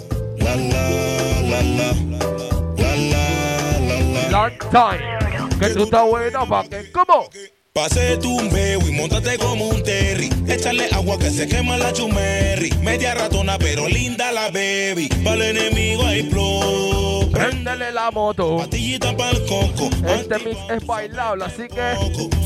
Long 4.33 4.49
time. 4.71 5.59
Que 5.59 5.75
tú 5.75 5.83
estás 5.83 6.09
buena 6.09 6.43
pa' 6.43 6.63
que. 6.63 6.91
¿Cómo? 6.91 7.29
Pase 7.71 8.17
tu 8.17 8.41
y 8.41 8.91
montate 8.91 9.37
como 9.37 9.67
un 9.67 9.83
terry. 9.83 10.31
Échale 10.47 10.89
agua 10.91 11.19
que 11.19 11.29
se 11.29 11.47
quema 11.47 11.77
la 11.77 11.93
chumerri. 11.93 12.71
Media 12.81 13.13
ratona, 13.13 13.59
pero 13.59 13.87
linda 13.87 14.31
la 14.31 14.49
baby. 14.49 15.07
Para 15.23 15.35
el 15.35 15.55
enemigo 15.55 16.03
hay 16.03 16.23
flow. 16.31 17.29
Préndele 17.29 17.91
la 17.91 18.09
moto. 18.09 18.57
Patillita 18.57 19.15
para 19.15 19.37
el 19.37 19.45
coco. 19.45 19.91
Este 20.07 20.39
mix 20.39 20.57
es 20.67 20.83
bailable, 20.83 21.45
así 21.45 21.67
que. 21.67 21.95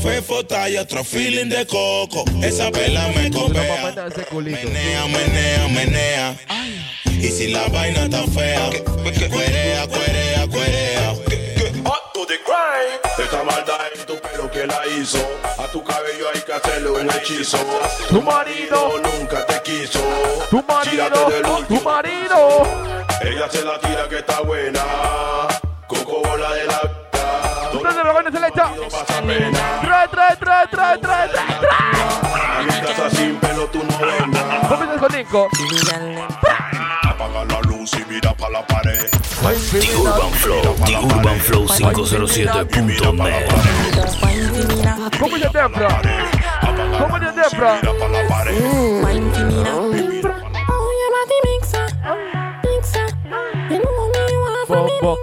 Fefo 0.02 0.44
talla, 0.44 0.82
otro 0.82 1.02
feeling 1.02 1.48
de 1.48 1.66
coco. 1.66 2.22
Esa 2.42 2.70
pela 2.70 3.08
me 3.16 3.30
copea. 3.30 3.94
Menea, 4.30 5.06
menea, 5.06 5.68
menea. 5.68 6.36
Y 7.06 7.28
si 7.28 7.48
la 7.48 7.66
vaina 7.68 8.04
está 8.04 8.24
fea, 8.24 8.68
cuerea, 9.30 9.88
cuerea, 9.88 10.46
cuerea. 10.48 10.97
En 13.98 14.06
tu 14.06 14.16
pelo 14.18 14.50
que 14.50 14.66
la 14.66 14.86
hizo. 14.86 15.18
A 15.58 15.66
tu 15.68 15.82
cabello 15.82 16.26
hay 16.32 16.40
que 16.40 16.52
hacerle 16.52 16.90
un 16.90 17.10
hechizo. 17.10 17.58
Tu 18.08 18.22
marido. 18.22 18.94
nunca 18.98 19.44
te 19.46 19.62
quiso. 19.62 20.00
Tu 20.50 20.62
marido. 20.62 21.64
Tu 21.68 21.80
marido. 21.80 22.62
Ella 23.20 23.48
se 23.50 23.64
la 23.64 23.78
tira 23.80 24.08
que 24.08 24.18
está 24.18 24.40
buena. 24.40 24.80
Coco 25.86 26.22
bola 26.22 26.52
de 26.52 26.64
la. 26.66 26.80
Ustedes 27.72 27.96
lo 27.96 28.32
selecta. 28.32 28.72
Pasa 28.90 29.22
pena. 29.22 29.80
Trae, 29.82 30.08
trae, 30.08 30.36
trae, 30.36 30.66
trae, 30.68 30.98
trae, 30.98 31.28
trae, 31.28 31.60
trae. 31.60 33.10
Sin 33.10 33.36
pelo, 33.36 33.66
tú 33.66 33.78
no 33.78 34.06
ves 34.06 34.28
nada. 34.28 34.68
Comienzas 34.68 34.98
con 34.98 35.12
Nico. 35.12 35.48
Y 37.96 38.04
mira 38.10 38.34
pa' 38.34 38.50
la 38.50 38.66
pared. 38.66 39.08
The 39.08 39.96
Urban 39.96 40.32
Flow, 40.32 40.74
The 40.84 40.96
Urban 40.98 41.40
Flow 41.40 41.66
507.net. 41.66 43.48
¿Cómo 45.18 45.38
se 45.38 45.48
tempra? 45.48 46.02
¿Cómo 46.98 47.18
se 47.18 47.32
tempra? 47.32 47.80
Bombo. 54.68 55.18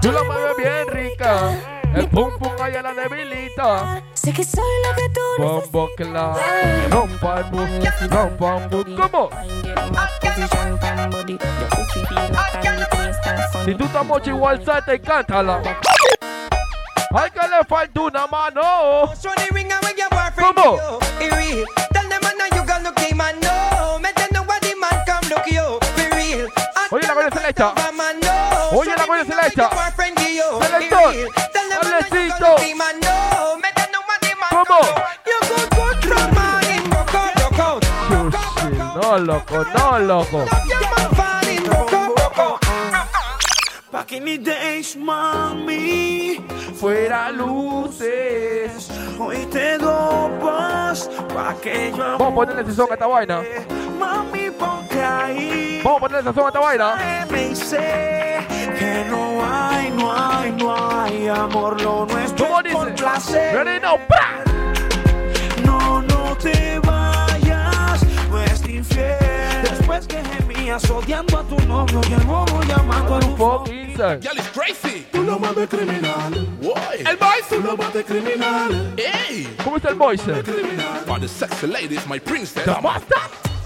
Tú 0.00 0.12
la 0.12 0.24
mueves 0.24 0.56
bien 0.56 0.88
rica. 0.88 1.78
El 1.94 2.08
pum 2.08 2.30
pum 2.38 2.52
allá 2.60 2.82
la 2.82 2.94
debilita. 2.94 4.02
Sé 4.28 4.34
que 4.34 4.44
soy 4.44 4.62
lo 4.84 4.94
que 4.94 5.08
tú 5.08 5.20
Bombo 5.38 5.88
clap. 5.96 6.36
Rompa 6.90 7.38
el 7.38 7.44
bus, 7.44 7.70
rompa 8.10 8.56
un 8.56 8.68
bus. 8.68 8.84
¿Cómo? 8.94 9.30
Si 13.64 13.74
tú 13.74 13.84
estás 13.84 14.04
mochi 14.04 14.28
igual 14.28 14.62
te 14.84 15.00
cántala. 15.00 15.62
Ay 17.10 17.30
que 17.30 17.48
le 17.48 17.64
falta 17.66 18.00
una 18.02 18.26
mano. 18.26 19.12
¿Cómo? 20.38 20.78
Oye 26.90 27.06
la 27.06 27.14
coña 27.14 27.30
selecta. 27.30 27.74
Oye 28.72 28.94
la 28.94 29.06
coña 29.06 29.24
selecta. 29.24 29.70
Selector. 30.60 31.14
Alecito. 31.80 32.56
Oh, 34.80 34.94
¿Cómo? 37.56 38.30
No, 39.02 39.18
loco, 39.18 39.64
no, 39.74 39.98
loco. 39.98 40.44
Back 43.90 44.12
in 44.12 44.24
the 44.26 44.36
days, 44.38 44.94
mami, 44.96 46.36
fuera 46.78 47.30
luces. 47.32 48.90
Hoy 49.18 49.46
te 49.50 49.78
dopas 49.78 51.08
pa' 51.34 51.54
que 51.62 51.90
yo 51.96 52.18
Vamos 52.18 52.32
a 52.32 52.34
ponerle 52.34 52.62
ese 52.62 52.74
son 52.74 52.90
a 52.90 52.94
esta 52.94 53.06
vaina. 53.06 53.42
Mami, 53.98 54.50
ponte 54.50 55.02
ahí. 55.02 55.80
Vamos 55.82 55.98
a 55.98 56.00
ponerle 56.00 56.30
ese 56.30 56.34
son 56.38 56.44
a 56.44 56.48
esta 56.48 56.60
vaina. 56.60 57.26
Me 57.30 57.54
sé 57.56 58.46
que 58.78 59.06
no 59.08 59.40
hay, 59.42 59.90
no 59.90 60.12
hay, 60.12 60.52
no 60.52 60.76
hay 61.00 61.28
amor, 61.28 61.80
lo 61.80 62.04
nuestro 62.06 62.46
¿Cómo 62.46 62.60
es 62.60 62.64
dice? 62.94 63.02
placer. 63.02 63.54
Ready 63.64 63.80
now, 63.80 63.98
¡pra! 64.06 64.44
No, 65.64 66.02
no 66.02 66.36
te 66.36 66.78
vayas, 66.80 68.02
no 68.30 68.38
es 68.42 68.68
infiel. 68.68 69.16
Después 69.62 70.06
que 70.06 70.20
gemías 70.68 70.90
odiando 70.90 71.38
a 71.38 71.42
tu 71.44 71.58
novio 71.66 72.00
y 72.08 72.12
el 72.12 72.20
bobo 72.26 72.60
llamando 72.62 73.14
a 73.14 73.18
un 73.18 73.36
fucking 73.36 73.96
sir. 73.96 74.20
Y'all 74.20 74.38
is 74.38 74.48
crazy. 74.52 75.06
Tú 75.10 75.22
lo 75.22 75.38
mames 75.38 75.68
criminal. 75.68 76.32
Why? 76.60 77.04
El 77.06 77.16
boys. 77.16 77.48
Tú 77.48 77.60
lo 77.60 77.76
mates 77.76 78.04
criminal. 78.04 78.94
Hey. 78.96 79.48
¿Cómo 79.64 79.76
está 79.76 79.90
el 79.90 79.94
boys? 79.94 80.20
For 81.06 81.18
the 81.18 81.28
sexy 81.28 81.66
ladies, 81.66 82.06
my 82.06 82.18
princess. 82.18 82.64
The 82.64 82.80
master. 82.82 83.18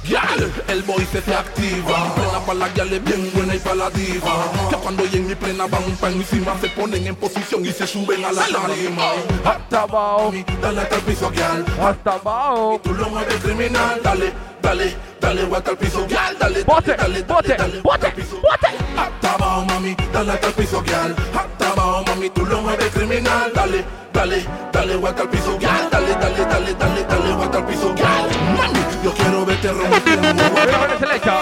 Gal, 0.09 0.51
el 0.67 0.83
boy 0.83 1.05
se 1.13 1.21
te 1.23 1.33
activa. 1.33 2.13
Plena 2.15 2.41
pa' 2.45 2.55
la 2.55 2.69
gal 2.71 2.93
es 2.93 3.05
bien 3.05 3.31
buena 3.35 3.55
y 3.55 3.59
pa' 3.59 3.75
la 3.75 3.89
diva. 3.91 4.51
Que 4.69 4.77
cuando 4.77 5.05
y 5.05 5.17
en 5.17 5.29
mi 5.29 5.35
plena 5.37 5.67
van 5.67 5.85
pa' 6.01 6.09
encima 6.09 6.59
se 6.61 6.69
ponen 6.71 7.07
en 7.07 7.15
posición 7.15 7.65
y 7.65 7.73
se 7.73 7.87
suben 7.87 8.25
a 8.25 8.33
la 8.33 8.47
tarima. 8.47 9.13
Hasta 9.45 9.83
abajo. 9.83 10.33
Dale 10.61 10.81
hasta 10.81 10.97
el 10.97 11.03
piso, 11.03 11.31
gal. 11.33 11.65
Hasta 11.81 12.15
abajo. 12.15 12.81
Tú 12.83 12.95
lo 12.95 13.09
mueves 13.11 13.37
criminal. 13.37 14.01
Dale, 14.03 14.33
dale, 14.63 14.97
dale 15.21 15.43
hasta 15.57 15.71
el 15.73 15.77
piso, 15.77 16.07
gal. 16.09 16.37
Dale, 16.39 16.65
Bote, 16.65 16.95
dale, 16.97 17.23
bote, 17.23 17.55
dale, 17.57 17.81
bote, 17.81 17.95
hasta 17.95 18.09
el 18.09 18.15
piso. 18.15 18.37
bote. 18.37 18.69
Hasta 18.97 19.33
abajo, 19.35 19.65
mami. 19.67 19.97
Dale 20.13 20.33
hasta 20.33 20.47
el 20.47 20.53
piso, 20.55 20.83
gal. 20.87 21.15
Hasta 21.35 21.69
abajo, 21.73 22.05
mami. 22.07 22.31
Tú 22.31 22.47
lo 22.47 22.63
mueves 22.63 22.91
criminal. 22.91 23.53
Dale, 23.55 23.85
dale, 24.13 24.47
dale 24.73 24.95
hasta 25.09 25.23
el 25.23 25.29
piso, 25.29 25.59
gal. 25.61 25.89
Dale, 25.91 26.15
dale, 26.15 26.45
dale, 26.47 26.75
dale, 26.75 27.05
dale 27.05 27.43
hasta 27.45 27.59
el 27.59 27.65
piso, 27.65 27.95
gal. 27.95 28.29
Mami, 28.57 28.81
yo 29.05 29.13
quiero 29.15 29.45
verte 29.45 29.73
rompiendo. 29.73 30.35
Mira, 30.35 30.51
mira, 30.65 30.99
selecta. 30.99 31.41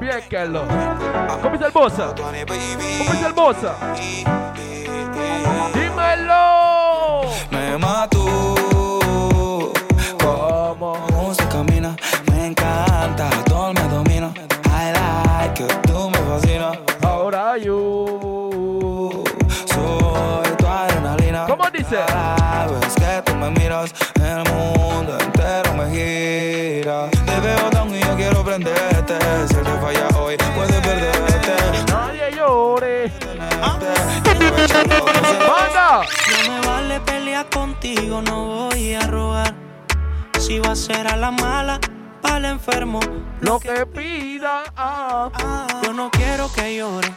Bien, 0.00 0.22
Kello. 0.28 0.64
¿Cómo 1.42 1.54
está 1.54 1.66
el 1.66 1.72
bossa? 1.72 2.14
¿Cómo 2.16 2.32
está 3.12 3.26
el 3.26 3.32
bossa? 3.32 3.74
Dímelo. 5.74 7.22
Me 7.50 7.78
mató. 7.78 8.25
¡Manda! 35.04 36.02
No 36.30 36.52
me 36.52 36.66
vale 36.66 37.00
pelear 37.00 37.48
contigo, 37.50 38.22
no 38.22 38.68
voy 38.68 38.94
a 38.94 39.00
rogar. 39.06 39.54
Si 40.38 40.58
va 40.58 40.72
a 40.72 40.76
ser 40.76 41.06
a 41.08 41.16
la 41.16 41.30
mala, 41.30 41.80
el 42.36 42.44
enfermo. 42.44 43.00
Lo 43.40 43.58
que 43.58 43.86
pida. 43.86 44.64
ah. 44.76 45.66
Yo 45.82 45.92
no 45.92 46.10
quiero 46.10 46.52
que 46.52 46.76
llore. 46.76 47.12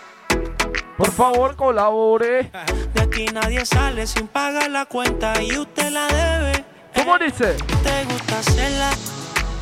Por 0.97 1.11
favor, 1.11 1.55
colabore. 1.55 2.51
De 2.93 3.01
aquí 3.01 3.25
nadie 3.27 3.65
sale 3.65 4.05
sin 4.05 4.27
pagar 4.27 4.69
la 4.69 4.85
cuenta 4.85 5.41
y 5.41 5.57
usted 5.57 5.91
la 5.91 6.07
debe. 6.07 6.65
¿Cómo 6.95 7.17
dice? 7.17 7.55
Te 7.83 8.05
gusta 8.05 8.39
hacerla, 8.39 8.89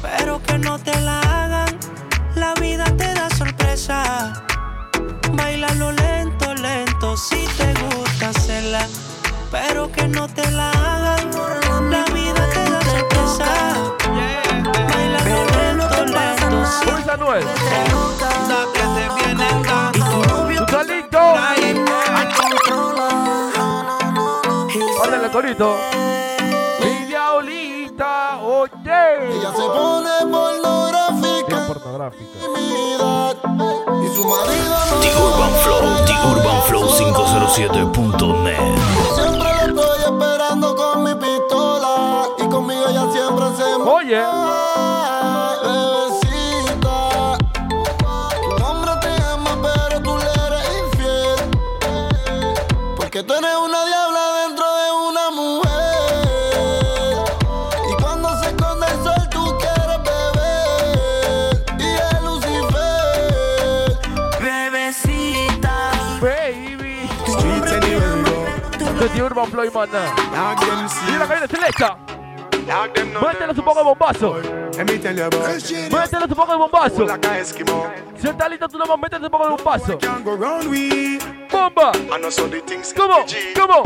pero 0.01 0.41
que 0.41 0.57
no 0.57 0.79
te 0.79 0.99
la 1.01 1.19
hagan. 1.21 1.77
La 2.35 2.53
vida 2.55 2.85
te 2.97 3.13
da 3.13 3.29
sorpresa. 3.29 4.43
Bailalo 5.33 5.91
lento, 5.91 6.53
lento, 6.55 7.15
si 7.17 7.45
te 7.57 7.73
gusta 7.73 8.06
pero 9.51 9.91
que 9.91 10.07
no 10.07 10.27
te 10.27 10.49
la 10.51 10.71
hagan. 10.71 11.31
La 11.91 12.03
vida 12.13 12.49
te 12.53 12.69
da 12.71 12.81
sorpresa. 12.81 13.45
Bailalo 14.89 15.45
lento, 15.55 16.05
lento, 16.05 16.65
si 16.65 16.85
¿Cómo 16.85 16.97
dice 16.97 17.11
Anuel? 17.11 17.43
que 18.73 18.81
te 18.95 19.03
vienen 19.15 19.63
dando. 19.63 20.05
¿Tú 20.57 20.63
estás 20.63 20.87
listo? 20.87 21.19
Órale, 25.01 25.29
corito. 25.31 25.77
Mi 26.81 27.05
diablita, 27.05 28.39
oye. 28.41 29.01
Ella 29.31 29.51
se 29.51 29.63
pone. 29.63 30.07
Bien 30.25 30.76
pornográfica. 31.87 32.39
Y 34.03 34.15
su 34.15 34.23
marido 34.23 34.75
no 34.91 34.99
The 35.01 35.15
Urban 35.15 35.53
Flow, 35.63 36.05
The 36.05 36.13
Urban 36.27 36.61
Flow 36.63 36.83
507.net. 36.89 38.57
Siempre 39.15 39.49
estoy 39.65 39.99
esperando 40.03 40.75
con 40.75 41.03
mi 41.03 41.15
pistola. 41.15 42.27
Y 42.37 42.47
conmigo 42.47 42.87
ella 42.89 43.11
siempre 43.11 43.45
se 43.55 43.63
Oye. 43.63 44.21
Go. 69.37 69.45
De 69.45 69.51
The 69.51 69.51
Urban 69.51 69.51
Flow 69.51 69.65
y 69.65 69.69
Mana. 69.69 70.15
Dog 70.33 70.59
them 70.59 70.89
see. 70.89 71.05
Mira 71.05 71.19
la 71.19 71.27
cabina 71.27 71.47
selecta. 71.47 71.97
Dog 72.65 72.93
them 72.93 73.11
know. 73.11 73.21
Métele 73.21 73.55
su 73.55 73.63
poco 73.63 73.79
de 73.79 73.85
bombazo. 73.85 74.41
Let 74.77 74.85
me 74.85 74.97
tell 74.97 75.15
you 75.15 75.23
about 75.25 75.43
Métele 75.43 76.27
su 76.27 76.35
poco 76.35 76.51
de 76.51 76.57
bombazo. 76.57 77.05
Like 77.05 77.27
a 77.27 77.39
Eskimo. 77.39 77.91
Si 78.17 78.27
estás 78.27 78.49
listo, 78.49 78.67
tú 78.67 78.77
nomás 78.77 78.99
métele 78.99 79.25
su 79.25 79.31
poco 79.31 79.43
de 79.45 79.49
bombazo. 79.51 79.99
Can't 79.99 80.23
go 80.23 80.35
round 80.35 80.67
we. 80.69 81.19
Bomba. 81.51 81.91
I 81.95 82.19
know 82.19 82.29
so 82.29 82.47
the 82.47 82.61
things 82.61 82.93
¿Cómo? 82.93 83.25
¿Cómo? 83.55 83.83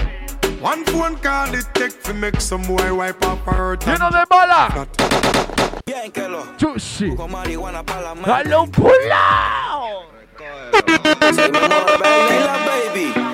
One 0.62 0.86
phone 0.86 1.18
call 1.18 1.54
it 1.56 1.66
take 1.74 2.02
to 2.04 2.14
make 2.14 2.40
some 2.40 2.64
boy 2.64 2.94
wipe 2.94 3.24
up 3.26 3.40
her 3.46 3.54
hurt. 3.54 3.84
Lleno 3.84 4.10
de 4.12 4.26
bala. 4.30 4.88
Bien 5.86 6.12
que 6.12 6.28
lo. 6.28 6.44
Chushi. 6.58 7.16
Con 7.16 7.32
marihuana 7.32 7.84
para 7.84 8.02
la 8.02 8.16
mente. 8.16 8.30
Dale 8.30 8.56
un 8.56 8.72
pulao. 8.72 10.06
Say 11.34 11.50
me 11.50 11.60
more, 11.60 11.98
baby. 12.00 13.31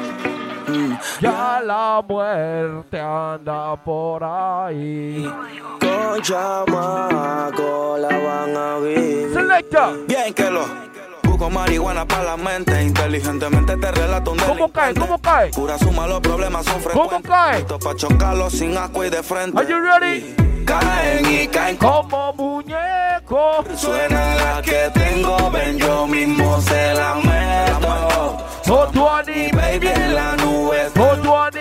Ya 1.22 1.62
la 1.64 2.04
muerte 2.08 3.00
anda 3.00 3.76
por 3.84 4.24
ahí. 4.24 5.30
Con 5.80 6.22
chamaco 6.22 7.98
la 8.00 8.10
van 8.10 8.58
a 8.58 8.78
vivir. 8.80 9.34
Selecta. 9.34 9.92
Bien 10.08 10.34
que 10.34 10.50
lo 10.50 10.66
busco 11.24 11.50
marihuana 11.50 12.06
para 12.06 12.24
la 12.24 12.38
mente. 12.38 12.84
Inteligentemente 12.84 13.78
te 13.78 13.92
relato 13.92 14.32
un 14.32 14.40
¿Cómo 14.40 14.72
cae? 14.72 14.94
¿Cómo 14.94 15.18
cae? 15.20 15.52
Cura 15.52 15.78
suma, 15.78 16.08
los 16.08 16.20
problemas 16.22 16.66
son 16.66 16.82
frecuentes. 16.82 17.20
¿Cómo 17.22 17.36
cae? 17.36 17.58
Listo 17.60 17.80
pa' 17.80 17.96
chocarlo 17.96 18.50
sin 18.50 18.78
asco 18.78 19.04
y 19.06 19.10
de 19.10 19.24
frente. 19.24 19.58
Are 19.58 19.68
you 19.68 19.80
ready? 19.80 20.36
Caen 20.66 21.26
y 21.32 21.48
caen 21.48 21.78
como 21.78 22.34
muñecos. 22.34 23.66
Suena 23.78 24.36
la 24.36 24.62
que 24.62 24.92
tengo, 24.94 25.50
ven 25.52 25.78
yo 25.78 26.08
mismo 26.08 26.60
se 26.62 26.94
la 26.94 27.16
meto. 27.16 28.38
Sotuani, 28.68 29.50
baby 29.54 29.88
en 29.88 30.14
la 30.14 30.36
nube. 30.36 30.90
Sotuani, 30.94 31.60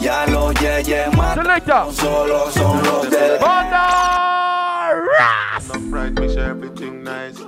ya 0.00 0.26
los 0.26 0.52
yeyes 0.54 1.16
más. 1.16 1.36
Selecta. 1.36 1.86
Solo 1.92 2.50
son 2.50 2.82
los 2.82 3.08
del 3.08 3.38
Banda 3.38 4.92
Ras. 4.94 5.70
Enough 5.70 5.92
right, 5.92 6.18
me 6.18 6.28
share 6.28 6.50
everything 6.50 7.04
nice. 7.04 7.38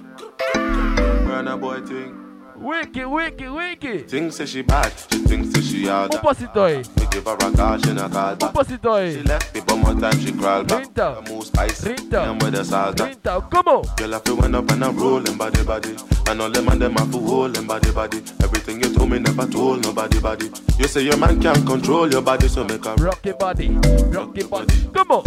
Burn 1.27 1.49
a 1.49 1.57
boy 1.57 1.81
thing. 1.81 2.22
Wiki, 2.63 3.05
wiki, 3.05 3.49
wiki. 3.49 3.99
Thinks 4.07 4.37
say 4.37 4.47
she 4.47 4.63
bad, 4.63 4.93
she 5.11 5.19
thinks 5.19 5.53
say 5.53 5.61
she 5.63 5.89
all 5.89 6.05
Un 6.05 6.11
that. 6.11 6.23
pasito 6.23 6.63
ahí. 6.65 6.77
Me 6.97 7.07
give 7.11 7.25
her 7.25 7.35
a 7.35 7.51
call, 7.57 7.79
she 7.79 7.93
not 7.93 8.13
call 8.13 8.31
Un 8.31 8.37
back. 8.39 8.53
pasito 8.53 9.13
She 9.13 9.23
left 9.25 9.53
me, 9.55 9.61
but 9.67 9.77
more 9.79 9.95
time 10.01 10.19
she 10.21 10.33
crawl 10.33 10.63
back. 10.63 10.85
Rinta. 10.85 11.25
The 11.25 11.33
move 11.33 11.45
spicy, 11.47 11.89
Rinta. 11.89 12.31
and 12.31 12.41
with 12.43 12.55
the 12.55 12.65
salt. 12.65 12.97
Rinta, 12.99 13.41
¿cómo? 13.51 13.83
Girl, 13.97 14.15
I 14.15 14.19
feel 14.21 14.37
when 14.37 14.55
up 14.55 14.71
and 14.71 14.85
I'm 14.85 14.97
rolling 14.97 15.37
body 15.37 15.65
body. 15.65 15.97
And 16.29 16.41
all 16.41 16.51
them 16.51 16.69
and 16.69 16.81
them 16.81 16.93
have 16.95 17.11
to 17.11 17.19
hold 17.19 17.55
them 17.57 17.67
body 17.67 17.91
body. 17.91 18.23
Everything 18.45 18.81
you 18.81 18.95
told 18.95 19.11
me 19.11 19.19
never 19.19 19.45
told 19.47 19.83
nobody 19.83 20.21
body. 20.21 20.49
You 20.79 20.87
say 20.87 21.03
your 21.03 21.17
man 21.17 21.41
can't 21.43 21.67
control 21.67 22.09
your 22.13 22.23
body, 22.23 22.47
so 22.47 22.63
make 22.63 22.87
a 22.87 22.95
Rock 22.95 23.25
your 23.27 23.35
body, 23.35 23.71
rock 24.13 24.37
your 24.37 24.47
body. 24.49 24.75
¿Cómo? 24.95 25.25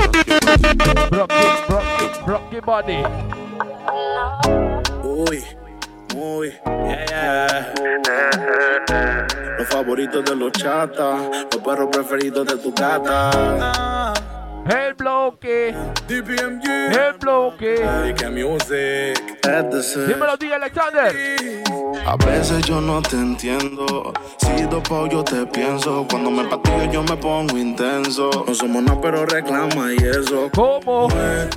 Rock 1.12 1.32
it, 1.34 1.70
rock 1.70 2.02
it, 2.02 2.28
rock 2.28 2.52
your 2.54 2.62
body. 2.62 3.04
Uy, 5.04 5.44
muy, 6.16 6.52
yeah, 6.88 7.06
yeah. 8.88 9.28
Los 9.58 9.68
favoritos 9.68 10.24
de 10.24 10.36
los 10.36 10.52
chatas, 10.54 11.22
los 11.52 11.62
perros 11.64 11.90
preferidos 11.92 12.48
de 12.48 12.56
tu 12.58 12.74
gata. 12.74 14.14
El 14.70 14.94
bloque, 14.94 15.76
DPMG, 16.08 16.68
el 16.68 17.14
bloque. 17.20 18.16
que 18.18 18.30
music. 18.30 19.35
Dímelo, 19.46 20.38
DJ 20.38 20.56
Alexander. 20.56 21.16
A 22.08 22.16
veces 22.18 22.66
yo 22.66 22.82
no 22.82 23.00
te 23.02 23.16
entiendo. 23.16 24.12
Si 24.38 24.64
dopao 24.64 25.08
yo 25.08 25.24
te 25.24 25.46
pienso. 25.46 26.06
Cuando 26.10 26.32
me 26.32 26.44
patillo 26.46 26.92
yo 26.92 27.04
me 27.04 27.16
pongo 27.16 27.56
intenso. 27.56 28.30
No 28.48 28.56
somos 28.56 28.82
nada, 28.82 29.00
pero 29.02 29.26
reclama 29.26 29.94
y 29.94 29.98
eso. 29.98 30.50
¿Cómo? 30.54 31.10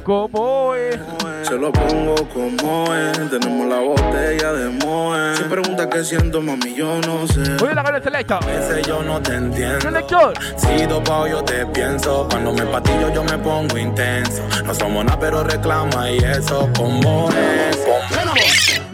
¿Cómo 0.04 0.74
es? 0.74 0.98
Se 1.42 1.56
lo 1.56 1.72
pongo 1.72 2.14
como 2.34 2.94
es. 2.94 3.30
Tenemos 3.30 3.66
la 3.68 3.80
botella 3.80 4.52
de 4.52 4.68
Moe. 4.84 5.36
Si 5.36 5.44
pregunta 5.44 5.88
qué 5.88 6.04
siento, 6.04 6.42
mami, 6.42 6.74
yo 6.74 7.00
no 7.06 7.26
sé. 7.26 7.62
Oye, 7.62 7.74
la 7.74 7.82
gana 7.82 8.02
selecta. 8.02 8.36
A 8.36 8.46
veces 8.46 8.86
yo 8.86 9.02
no 9.02 9.20
te 9.22 9.34
entiendo. 9.34 9.80
Selector. 9.80 10.34
Si 10.56 10.86
dopao 10.86 11.26
yo 11.26 11.42
te 11.42 11.64
pienso. 11.66 12.26
Cuando 12.30 12.52
me 12.52 12.66
patillo 12.66 13.12
yo 13.14 13.24
me 13.24 13.38
pongo 13.38 13.78
intenso. 13.78 14.42
No 14.64 14.74
somos 14.74 15.04
nada, 15.04 15.18
pero 15.18 15.42
reclama 15.42 16.10
y 16.10 16.18
eso. 16.18 16.68
Como 16.76 17.30
es. 17.30 17.77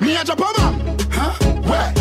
Me 0.00 0.16
a 0.16 0.24
Japan, 0.24 0.54
huh? 1.10 1.32
Where? 1.62 1.92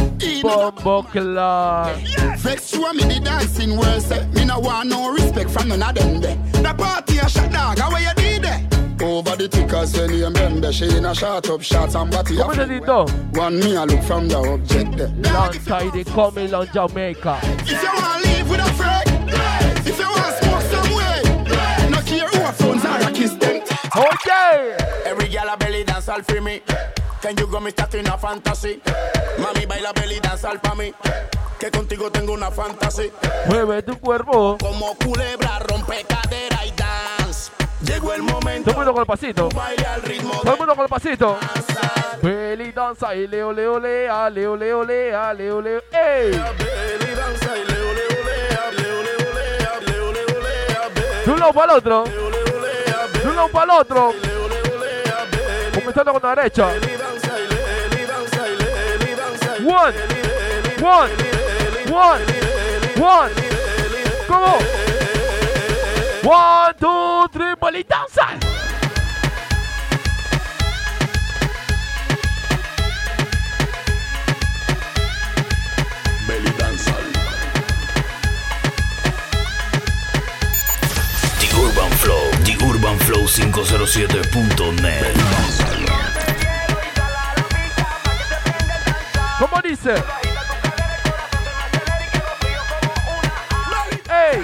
Bombo 0.42 1.04
Clark. 1.04 1.98
Vex 2.40 2.74
you 2.74 2.86
and 2.86 2.98
me 2.98 3.04
the 3.06 3.20
dancing 3.24 3.78
world 3.78 4.02
say 4.02 4.28
Me 4.34 4.44
no 4.44 4.60
want 4.60 4.90
no 4.90 5.10
respect 5.12 5.50
from 5.50 5.70
none 5.70 5.82
of 5.82 5.96
them 5.96 6.20
there 6.20 6.36
The 6.62 6.74
party 6.78 7.20
a 7.20 7.30
shot 7.30 7.52
dog, 7.52 7.80
how 7.80 7.96
you 7.98 8.14
did 8.16 8.44
it? 8.44 9.02
Over 9.02 9.36
the 9.38 9.48
tickers 9.48 9.98
when 9.98 10.12
you 10.14 10.26
remember 10.26 10.74
She 10.74 10.86
in 10.98 11.06
a 11.06 11.16
shot 11.16 11.50
up 11.50 11.62
shots 11.62 11.96
and 11.96 12.12
body 12.12 12.36
¿Cómo 12.36 12.54
se 12.54 12.66
dito? 12.66 13.06
One 13.38 13.60
me 13.60 13.76
a 13.76 13.86
look 13.86 14.04
from 14.04 14.28
the 14.28 14.38
object 14.38 14.98
there 14.98 15.14
Alongside 15.32 15.94
the 15.94 16.04
coming 16.04 16.54
on 16.54 16.68
Jamaica. 16.74 17.40
If 17.44 17.82
you 17.82 17.90
want 17.94 18.26
live 18.26 18.50
with 18.50 18.60
a 18.60 18.74
friend 18.74 19.10
If 19.88 19.98
you 19.98 20.06
want 20.06 20.26
to 20.26 20.44
smoke 20.44 20.64
some 20.64 20.96
way 20.96 21.90
No 21.90 22.02
care 22.02 22.28
who 22.28 22.52
phones 22.52 22.84
are 22.86 23.02
a 23.02 23.12
kiss 23.14 23.34
them 23.36 23.64
Okay 23.96 24.76
Every 25.06 25.30
girl 25.30 25.50
a 25.50 25.56
belly 25.58 25.83
dance 26.06 26.10
all 26.10 26.24
for 26.24 26.42
me 26.42 26.62
Can 27.22 27.38
you 27.38 27.48
go 27.48 27.60
me 27.60 27.72
stuck 27.72 27.94
in 27.94 28.08
a 28.08 28.18
fantasy 28.18 28.82
Mami 29.38 29.68
baila 29.68 29.94
belly 29.94 30.20
dance 30.20 30.46
all 30.46 30.60
pa' 30.60 30.76
mí 30.76 30.94
Que 31.60 31.72
contigo 31.72 32.12
tengo 32.12 32.34
una 32.34 32.52
fantasy 32.52 33.12
Mueve 33.48 33.84
tu 33.84 33.98
cuerpo. 34.00 34.58
Como 34.60 34.96
culebra 34.96 35.60
rompe 35.60 36.04
cadera 36.06 36.66
y 36.66 36.72
dance 36.72 37.52
Llegó 37.82 38.14
el 38.14 38.24
momento 38.24 38.72
Todo 38.72 38.82
el 38.82 38.88
mundo 38.88 38.94
con 38.94 39.02
el 39.02 39.08
pasito. 39.08 39.50
Baile 39.50 39.86
al 39.86 40.02
ritmo 40.02 40.34
Todo 40.42 40.54
el 40.54 40.60
mundo 40.60 40.76
con 40.76 40.84
el 40.84 40.90
pasito. 40.90 41.38
Belly 42.22 42.72
danza 42.72 43.14
y 43.16 43.28
leo, 43.28 43.52
leo, 43.52 43.80
lea, 43.80 44.30
leo, 44.30 44.56
leo, 44.56 44.84
lea, 44.86 45.34
leo, 45.34 45.62
leo. 45.62 45.82
¡Ey! 45.92 46.32
Belly 46.32 47.16
danza 47.16 47.58
y 47.58 47.66
leo, 47.66 47.94
leo, 47.94 48.24
lea 48.24 48.72
Leo, 48.72 49.04
leo, 49.04 49.34
lea, 49.34 49.80
leo, 49.86 50.12
leo, 50.14 50.42
lea 50.42 51.24
De 51.26 51.32
un 51.32 51.40
lado 51.40 51.54
para 51.54 51.74
el 51.74 51.78
otro. 51.80 52.04
De 52.06 53.28
un 53.28 53.36
lado 53.36 53.50
para 53.50 53.74
el 53.74 53.80
otro. 53.82 54.33
Comenzando 55.74 56.14
con 56.14 56.22
la 56.22 56.36
derecha. 56.36 56.68
One. 59.66 59.94
One. 60.82 61.12
One. 61.90 62.24
One. 63.00 63.32
¿Cómo? 64.28 64.58
One, 66.24 66.74
two, 66.80 67.28
three, 67.32 67.56
belly 67.60 67.84
danza. 67.84 68.28
urbanflow507.net. 82.94 85.16
¿Cómo 89.40 89.62
dice? 89.62 89.96
Hey. 94.10 94.42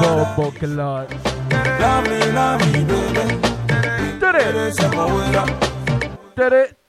Bobo 0.00 0.52
Clark. 0.58 1.10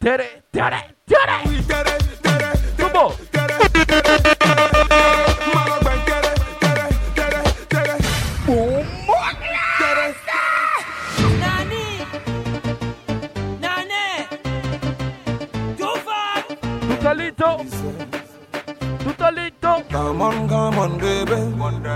Tere, 0.03 0.43
tere, 0.51 0.95
tere. 1.05 1.31
¿Cómo? 2.77 3.13
Nani, 11.39 11.85
Nani, 13.61 14.05
Tufan. 15.77 16.43
¿Tú 16.81 16.93
estás 16.93 17.17
listo? 17.17 17.57
¿Tú 19.03 19.09
estás 19.09 19.33
listo? 19.33 19.83
Come 19.89 20.23
on, 20.23 20.47
come 20.49 20.77
on, 20.79 20.97
baby. 20.97 21.39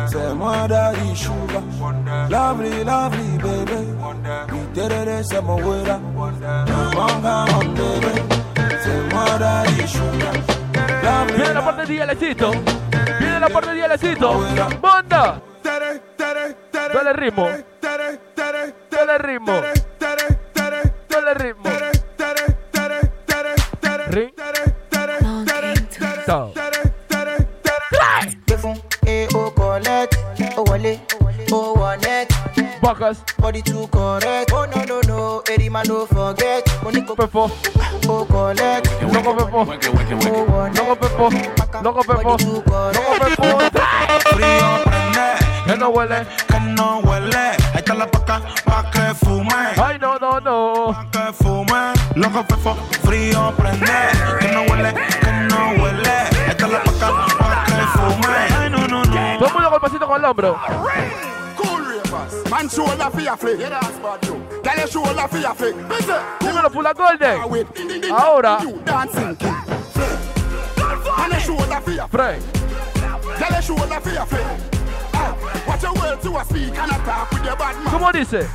Say 0.10 0.34
my 0.34 0.68
daddy 0.68 1.14
sugar. 1.14 1.62
Lovely, 2.30 2.84
lovely, 2.86 3.38
baby. 3.38 3.80
We 4.52 4.60
did 4.74 4.92
it, 4.92 5.26
say 5.26 5.42
my 5.42 5.56
DLcito. 12.18 12.52
Viene 13.20 13.40
la 13.40 13.50
parte 13.50 13.74
de 13.74 13.88
DLcito. 13.88 14.44
Banda. 14.82 15.42
Dale 15.64 17.14
ritmo. 17.14 17.48
Dale 18.90 19.18
ritmo. 19.20 19.62
Dale 21.08 21.34
ritmo. 21.36 21.70
Ring. 24.10 24.34
Neck. 32.02 32.30
Bacas. 32.82 33.24
Body 33.38 33.62
too 33.62 33.88
correct. 33.88 34.52
Oh, 34.54 34.66
no, 34.66 34.84
no, 34.86 35.02
no. 35.08 35.44
Eddie 35.50 35.70
man, 35.70 35.86
don't 35.88 36.08
forget. 36.10 36.68
Mundo 60.28 60.34
con 60.34 60.46
el 60.46 60.54
pasito 60.54 60.56
con 60.56 60.56
el 60.56 60.56
hombro. 60.56 60.60
Cool 61.58 61.86
ravers. 61.86 62.50
Man 62.50 62.70
shoulder 62.70 63.10
for 63.12 63.22
your 63.22 63.38
flick. 63.38 63.60
Yeah, 63.60 63.70
that's 63.70 63.98
bad 64.00 64.26
you. 64.26 64.34
Girl, 64.64 64.78
your 64.78 64.88
shoulder 64.88 65.28
for 65.28 65.38
your 65.38 65.54
flick. 65.56 65.76
Dímelo, 66.40 66.70
Pula 66.72 66.94
Golden. 66.94 68.12
Ahora. 68.12 68.60
Dancing 68.86 69.36
king. 69.38 69.56
Man, 71.18 71.32
your 71.32 71.40
shoulder 71.40 71.82
for 71.82 71.92
your 71.92 72.08
Frank. 72.08 72.44
Girl, 73.40 73.50
your 73.52 73.62
shoulder 73.62 74.00
for 74.02 74.10
your 74.12 74.26
flick. 74.26 74.46
Ah, 75.14 75.36
Watch 75.68 75.84
your 75.84 75.94
words 75.94 76.22
to 76.24 76.38
a 76.38 76.46
speak 76.46 76.78
and 76.78 76.92
a 76.92 76.96
talk 77.06 77.32
with 77.32 77.44
your 77.46 77.56
bad 77.56 77.76
man. 77.76 77.94
¿Cómo 77.94 78.12
dice? 78.12 78.48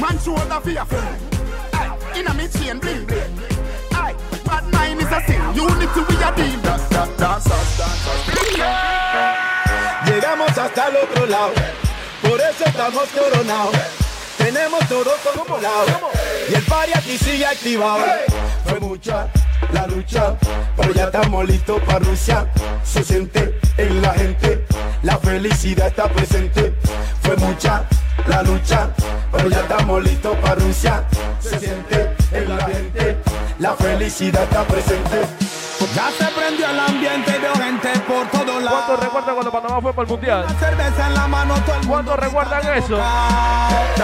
Man 0.00 0.18
shoulder 0.18 0.60
for 0.60 0.70
your 0.70 0.84
flick. 0.84 1.02
Aye, 1.74 2.18
In 2.20 2.26
a 2.26 2.34
me 2.34 2.48
chain 2.48 2.78
bling 2.78 3.04
bling. 3.06 3.38
Aye, 3.94 4.14
bad 4.44 4.64
mind 4.72 5.00
is 5.00 5.06
a 5.12 5.20
sin. 5.26 5.40
Unity 5.54 6.00
we 6.08 6.16
a 6.22 6.32
deal. 6.34 6.60
Da, 6.62 6.76
da, 6.90 7.06
dancers, 7.16 7.78
dancers. 7.78 9.51
Llegamos 10.12 10.58
hasta 10.58 10.88
el 10.88 10.96
otro 10.96 11.24
lado, 11.24 11.52
por 12.20 12.38
eso 12.38 12.64
estamos 12.66 13.04
coronados. 13.18 13.74
Tenemos 14.36 14.86
todo 14.86 15.10
controlado 15.24 16.10
y 16.50 16.54
el 16.54 16.62
party 16.64 16.92
aquí 16.94 17.16
sigue 17.16 17.46
activado. 17.46 18.04
Fue 18.66 18.78
mucha 18.78 19.28
la 19.72 19.86
lucha, 19.86 20.36
pero 20.76 20.92
ya 20.92 21.04
estamos 21.04 21.46
listos 21.46 21.80
para 21.86 22.00
Rusia. 22.00 22.46
Se 22.84 23.02
siente 23.02 23.58
en 23.78 24.02
la 24.02 24.12
gente, 24.12 24.66
la 25.02 25.16
felicidad 25.16 25.86
está 25.86 26.08
presente. 26.08 26.74
Fue 27.22 27.34
mucha 27.36 27.84
la 28.26 28.42
lucha, 28.42 28.90
pero 29.32 29.48
ya 29.48 29.60
estamos 29.60 30.04
listos 30.04 30.36
para 30.42 30.56
Rusia. 30.56 31.04
Se 31.40 31.58
siente 31.58 32.14
en 32.32 32.48
la 32.54 32.66
gente, 32.66 33.16
la 33.58 33.74
felicidad 33.76 34.42
está 34.42 34.62
presente. 34.64 35.51
Ya 35.94 36.10
se 36.10 36.24
prendió 36.32 36.70
el 36.70 36.80
ambiente, 36.80 37.38
veo 37.38 37.54
gente 37.54 37.90
por 38.00 38.26
todos 38.28 38.62
lados. 38.62 38.84
¿Cuántos 38.86 39.04
recuerdan 39.04 39.34
cuando 39.34 39.52
Panamá 39.52 39.80
fue 39.80 39.92
para 39.92 40.06
el 40.06 40.10
mundial? 40.12 40.46
Cerveza 40.58 41.06
en 41.08 41.14
la 41.14 41.26
mano, 41.26 41.54
todo 41.66 41.76
el 41.76 41.86
¿Cuántos 41.86 42.16
recuerdan 42.18 42.78
eso? 42.78 43.00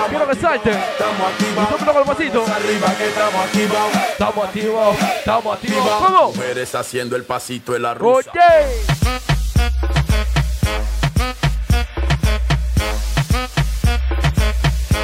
Quiero 0.08 0.28
que 0.28 0.34
salten. 0.36 0.72
Estamos 0.74 1.32
activados. 1.32 1.84
Con 1.84 1.96
el 1.96 2.04
pasito. 2.04 2.44
Arriba 2.46 2.94
que 2.96 3.08
estamos 3.08 3.44
activados. 3.44 3.94
Estamos 4.10 4.44
activos, 4.46 4.96
estamos 5.18 5.56
activos. 5.56 5.90
¿Cómo? 6.06 6.32
Mujeres 6.32 6.74
haciendo 6.74 7.16
el 7.16 7.24
pasito 7.24 7.72
de 7.72 7.78
la 7.78 7.94
rusa. 7.94 8.30
Oye. 8.30 8.40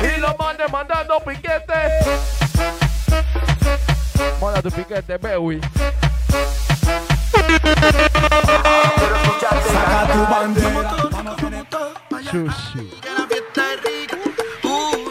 Y 0.02 0.70
mandando 0.72 1.20
piquetes. 1.20 2.06
Manda 4.40 4.62
tu 4.62 4.70
piquete, 4.70 5.18
Bewi. 5.18 5.60
Tu 10.14 10.20
bandera. 10.30 10.96
Sushi. 12.30 12.90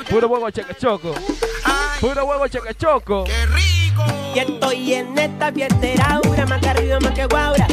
Puro 0.09 0.27
huevo 0.27 0.49
cheque 0.49 0.75
choco. 0.75 1.13
Puro 1.99 2.25
huevo 2.25 2.47
cheque 2.47 2.73
choco. 2.75 3.25
Y 4.35 4.39
estoy 4.39 4.93
en 4.93 5.17
esta 5.17 5.51
fiestera, 5.51 6.05
aura, 6.15 6.45
más 6.45 6.61
que 6.61 6.69
arriba, 6.69 6.99
más 6.99 7.11
que 7.11 7.25
guaura. 7.25 7.67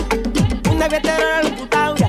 Una 0.71 0.88
fiestera 0.88 1.43
locutaura. 1.43 2.09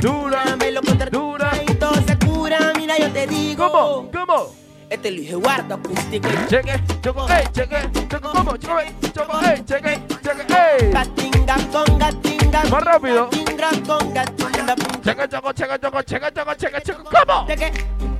Dura, 0.00 0.56
me 0.56 0.72
lo 0.72 0.80
dura. 1.10 1.50
Y 1.66 1.74
todo 1.74 1.94
se 2.06 2.18
cura, 2.18 2.72
mira, 2.76 2.98
yo 2.98 3.10
te 3.12 3.26
digo. 3.26 3.70
¿Cómo? 3.70 4.10
¿Cómo? 4.12 4.67
Este 4.90 5.10
lo 5.10 5.20
dije 5.20 5.34
guarda 5.34 5.74
acústico. 5.74 6.28
Cheque, 6.48 6.80
choco, 7.02 7.28
ey, 7.28 7.46
cheque, 7.52 7.76
choco, 8.08 8.30
¿cómo? 8.32 8.56
Choco, 8.56 8.80
ey, 8.80 8.94
choco, 9.12 9.40
ey, 9.40 9.62
cheque, 9.66 10.00
cheque, 10.22 10.46
ey. 10.48 10.90
Gatinga 10.90 11.56
con 11.70 11.98
gatinga. 11.98 12.64
Más 12.70 12.82
rápido. 12.82 13.28
Gatinga 13.28 13.70
con 13.86 14.14
gatinga. 14.14 14.74
Cheque, 15.04 15.28
choco, 15.28 15.52
cheque, 15.52 15.78
choco, 15.78 16.02
cheque, 16.02 16.32
choco, 16.34 16.54
cheque, 16.54 16.80
choco, 16.82 17.04
¿cómo? 17.04 17.46
Cheque, 17.46 17.72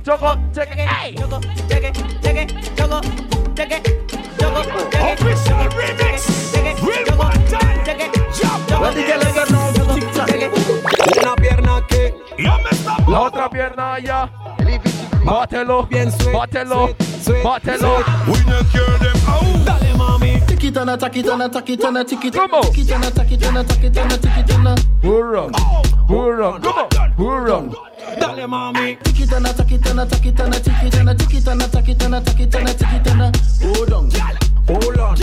choco, 0.03 0.37
cheque, 0.53 0.87
ey. 1.03 1.15
Choco, 1.15 1.39
cheque, 1.67 1.91
cheque, 2.21 2.47
choco, 2.75 3.01
cheque, 3.55 3.81
choco, 4.37 4.63
cheque. 4.91 5.13
Official 5.13 5.69
remix. 5.71 6.51
Choco, 7.07 7.31
cheque, 7.49 7.79
Una 11.21 11.35
pierna 11.35 11.81
que 11.87 12.13
La 13.07 13.21
otra 13.21 13.49
pierna 13.49 13.93
allá. 13.95 14.29
Bátelo, 15.23 15.87
bátelo, 16.33 16.95
bátelo. 17.43 18.03
Dale 19.65 19.93
mami. 19.95 20.41
Tikitana, 20.47 20.97
takitana, 20.97 21.49
takitana, 21.49 22.05
tikitana. 22.05 22.47
¿Cómo? 22.47 22.61
Tikitana, 22.69 23.11
takitana, 23.11 23.63
takitana, 23.63 24.17
tikitana. 24.17 24.75
Burro, 25.01 25.49
burro, 26.07 26.59
¿cómo? 26.61 26.87
Burro. 27.17 27.63
Dale 28.19 28.47
mami. 28.47 28.97
Tikitana, 29.03 29.53
takitana, 29.53 30.05
takitana, 30.05 30.59
tikitana, 30.59 31.15
tikitana, 31.15 31.67
takitana, 31.67 32.21
takitana, 32.21 32.73
tikitana. 32.73 33.31
Hold 33.61 33.93
on, 33.93 34.09
hold 34.69 34.97
on, 34.99 35.15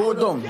hold 0.00 0.22
on. 0.22 0.42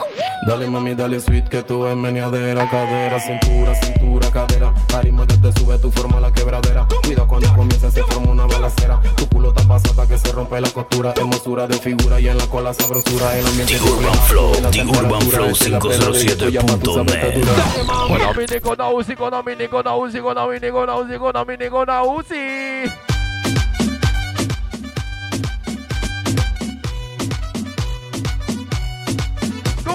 Dale 0.46 0.66
mami, 0.68 0.94
dale 0.94 1.20
sweet 1.20 1.48
que 1.48 1.62
tú 1.62 1.86
es 1.86 1.96
meneadera, 1.96 2.68
cadera, 2.68 3.18
cintura, 3.18 3.74
cintura, 3.74 4.30
cadera. 4.30 4.74
Ritmo 5.02 5.26
que 5.26 5.36
te 5.38 5.52
sube 5.52 5.78
tu 5.78 5.90
forma 5.90 6.20
la 6.20 6.30
quebradera. 6.32 6.86
Cuida 7.02 7.24
cuando 7.26 7.48
comienza 7.54 7.90
se 7.90 8.02
forma 8.02 8.32
una 8.32 8.46
balacera. 8.46 9.00
Tu 9.16 9.26
culo 9.28 9.48
está 9.48 9.66
pasada 9.66 10.06
que 10.06 10.18
se 10.18 10.30
rompe 10.32 10.60
la 10.60 10.68
costura. 10.70 11.14
Hermosura 11.16 11.66
de 11.66 11.78
figura 11.78 12.20
y 12.20 12.28
en 12.28 12.36
la 12.36 12.46
cola 12.46 12.74
sabrosura. 12.74 13.38
El 13.38 13.46
ambiente 13.46 13.78
The 13.78 13.90
Urban 13.90 14.18
Flow, 14.28 14.52
The 14.70 14.84
Urban 14.84 15.22
Flow 15.22 15.48
507.net. 15.48 17.44
Konami, 18.08 18.46
Niko 18.46 18.76
Nauzi, 18.76 19.16
Konami, 19.16 19.56
Niko 19.56 19.82
Nauzi, 19.82 20.20
Konami, 20.20 20.60
Niko 20.60 20.86
Nauzi, 20.86 21.18
Konami, 21.18 21.56
Niko 21.56 21.86
Nauzi. 21.86 23.13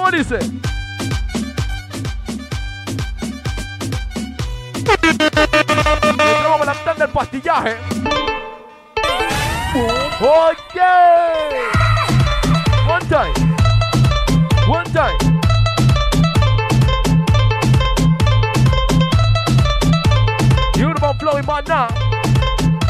¿Cómo 0.10 0.24
dice? 0.24 0.40
La 6.66 6.74
mitad 6.74 6.96
del 6.96 7.10
pastillaje. 7.10 7.78
Oye. 10.20 10.90
One 12.88 13.06
time. 13.08 13.34
One 14.68 14.86
time. 14.92 15.18
Urban 20.84 21.20
Flow 21.20 21.38
y 21.38 21.44
Maná. 21.44 21.88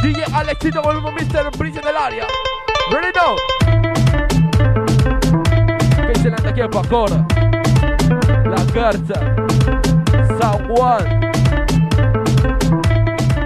DJ 0.02 0.24
Alexito 0.34 0.82
con 0.82 0.96
el 0.96 1.02
Mr. 1.02 1.52
Prince 1.58 1.82
del 1.82 1.98
área. 1.98 2.28
Ready 2.92 3.12
now. 3.14 3.59
Aquí 6.38 6.62
en 6.62 6.70
Pacora. 6.70 7.26
La 8.46 8.64
Garza. 8.74 9.16
San 10.40 10.68
Juan. 10.68 11.32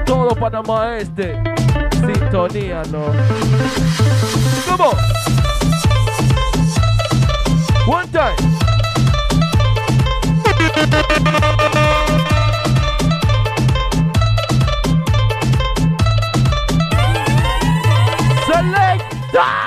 Todo 0.05 0.35
Panamá 0.35 0.97
Este. 0.97 1.41
Sintonía, 1.91 2.81
¿no? 2.91 3.05
¿Cómo? 4.69 4.91
One 7.87 8.07
time. 8.11 8.35
Selecta. 18.45 19.62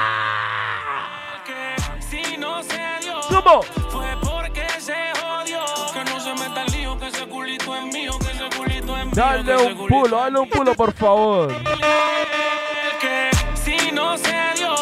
Dale 9.17 9.57
un 9.57 9.87
pulo, 9.89 10.17
dale 10.19 10.39
un 10.39 10.49
pulo, 10.51 10.75
por 10.75 10.93
favor. 10.93 11.49
que 13.01 13.31
si 13.55 13.91
no 13.91 14.17
se 14.19 14.35
dio, 14.57 14.75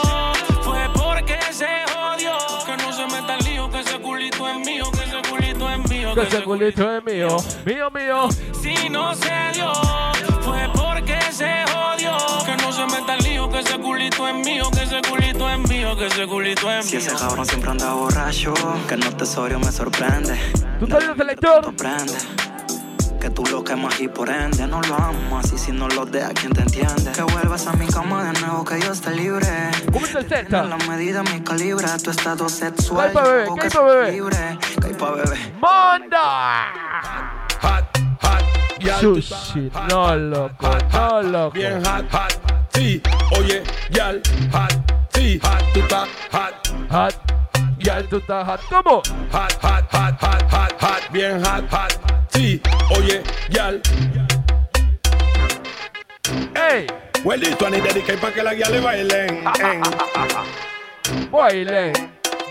fue 0.62 0.88
porque 0.92 1.38
se 1.52 1.68
jodió. 1.94 2.36
Que 2.66 2.76
no 2.82 2.92
se 2.92 3.06
meta 3.06 3.36
el 3.38 3.44
lío, 3.44 3.70
que 3.70 3.80
ese 3.80 3.98
culito 4.00 4.48
es 4.48 4.56
mío, 4.58 4.84
que 4.92 5.04
ese 5.04 5.22
culito 5.30 5.70
es 5.70 5.78
mío. 5.88 6.14
Que 6.14 6.22
ese 6.22 6.42
culito 6.42 6.96
es 6.96 7.04
mío. 7.04 7.36
Mío, 7.64 7.90
mío. 7.92 8.28
Si 8.60 8.88
no 8.88 9.14
se 9.14 9.32
dio, 9.52 9.72
fue 10.40 10.68
porque 10.74 11.20
se 11.30 11.52
jodió. 11.72 12.16
Que 12.44 12.56
no 12.56 12.72
se 12.72 12.86
meta 12.86 13.14
el 13.14 13.22
lío, 13.24 13.48
que 13.48 13.60
ese 13.60 13.78
culito 13.78 14.26
es 14.28 14.34
mío, 14.34 14.64
que 14.72 14.82
ese 14.82 15.00
culito 15.08 15.48
es 15.48 15.58
mío, 15.68 15.96
que 15.96 16.06
ese 16.06 16.26
culito 16.26 16.72
es 16.72 16.86
Si 16.86 16.96
mío. 16.96 17.06
ese 17.06 17.14
cabrón 17.16 17.46
siempre 17.46 17.70
anda 17.70 17.92
borracho, 17.94 18.52
que 18.88 18.96
no 18.96 19.10
tesorio 19.16 19.60
me 19.60 19.70
sorprende. 19.70 20.36
¿Tú 20.80 20.86
estás 20.86 20.98
viendo 20.98 21.16
selector? 21.16 21.72
Que 23.24 23.30
tú 23.30 23.42
lo 23.46 23.64
quemas 23.64 23.98
y 24.00 24.08
por 24.08 24.28
ende 24.28 24.66
no 24.66 24.82
lo 24.82 24.96
amas. 24.96 25.50
Y 25.50 25.56
si 25.56 25.72
no 25.72 25.88
lo 25.88 26.04
dejas, 26.04 26.34
¿quién 26.34 26.52
te 26.52 26.60
entiende? 26.60 27.10
Que 27.12 27.22
vuelvas 27.22 27.66
a 27.66 27.72
mi 27.72 27.86
cama 27.86 28.22
de 28.22 28.38
nuevo, 28.38 28.66
que 28.66 28.78
yo 28.78 28.92
esté 28.92 29.16
libre. 29.16 29.46
¿Cómo 29.90 30.04
está 30.04 30.18
el 30.18 30.26
Z? 30.28 30.62
la 30.64 30.76
medida, 30.76 31.22
mi 31.22 31.40
calibre, 31.40 31.86
tu 32.02 32.10
estado 32.10 32.50
sexual. 32.50 33.12
¿Qué 33.12 33.18
hay 33.18 33.24
pa' 33.24 33.30
bebé? 33.30 33.46
yo 33.46 33.54
¿Qué 33.54 33.60
hay 33.62 33.68
que 33.70 33.76
pa' 33.78 33.82
bebé? 33.82 34.12
libre. 34.12 34.58
Que 34.78 34.86
hay 34.88 34.92
pa' 34.92 35.10
bebé. 35.12 35.54
¡Manda! 35.58 36.66
Hot, 37.62 37.98
hot, 38.20 38.44
ya 38.80 38.98
Sushi, 38.98 39.70
no 39.88 40.14
loco, 40.16 40.68
no 40.92 41.22
loco. 41.22 41.54
Bien 41.54 41.82
hot, 41.82 42.04
hot, 42.12 42.66
sí. 42.74 43.00
Oye, 43.38 43.62
yal, 43.88 44.20
hot, 44.52 44.74
sí. 45.14 45.40
Hot, 45.42 45.64
tú 45.72 45.80
estás 45.80 46.08
hot. 46.30 46.54
Hot, 46.90 47.14
ya 47.78 48.02
tú 48.02 48.18
estás 48.18 48.46
hot. 48.46 48.60
¿Cómo? 48.68 48.96
Hot, 49.32 49.52
hot, 49.62 49.90
hot, 49.90 50.20
hot, 50.20 50.52
hot, 50.52 50.72
hot. 50.78 51.10
Bien 51.10 51.42
hot, 51.42 51.64
hot, 51.70 52.13
sí. 52.34 52.60
Oye, 52.96 53.22
yal. 53.50 53.80
¡Ey! 56.56 56.86
Well, 57.24 57.40
this 57.40 57.56
one 57.60 57.74
is 57.74 57.82
dedicated 57.82 58.20
para 58.20 58.34
que 58.34 58.42
la 58.42 58.54
guía 58.54 58.68
le 58.70 58.80
bailen. 58.80 59.44
en. 59.60 59.82
Baile, 61.30 61.92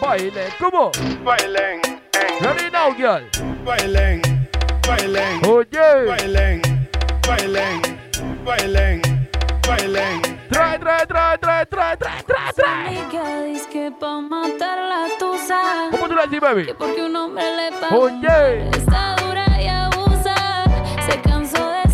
baile, 0.02 0.48
¿cómo? 0.60 0.92
Bailen, 1.24 1.82
en. 2.14 2.44
Ready 2.44 2.70
now, 2.72 2.92
girl. 2.96 3.24
Bailen, 3.64 4.22
bailen. 4.88 5.46
Oye. 5.46 6.06
Bailen, 6.08 6.62
bailen, 7.28 7.82
bailen, 8.46 9.02
bailen. 9.68 10.22
Trae, 10.50 10.78
trae, 10.80 11.06
trae, 11.08 11.38
trae, 11.38 11.66
trae, 11.66 11.98
trae, 11.98 12.24
trae, 12.24 12.54
trae. 12.56 12.88
Amiga, 12.88 13.44
dice 13.44 13.70
que 13.72 13.92
pa' 14.00 14.22
matar 14.22 14.78
la 14.78 15.08
tusa. 15.20 15.90
¿Cómo 15.92 16.08
tú 16.08 16.16
la 16.16 16.24
dices, 16.26 16.42
baby? 16.42 16.66
Que 16.66 16.74
porque 16.76 17.04
un 17.04 17.16
hombre 17.16 17.44
le 17.56 17.72
paga. 17.80 17.96
Oye. 17.96 18.70
Está 18.70 19.16
dura 19.16 19.46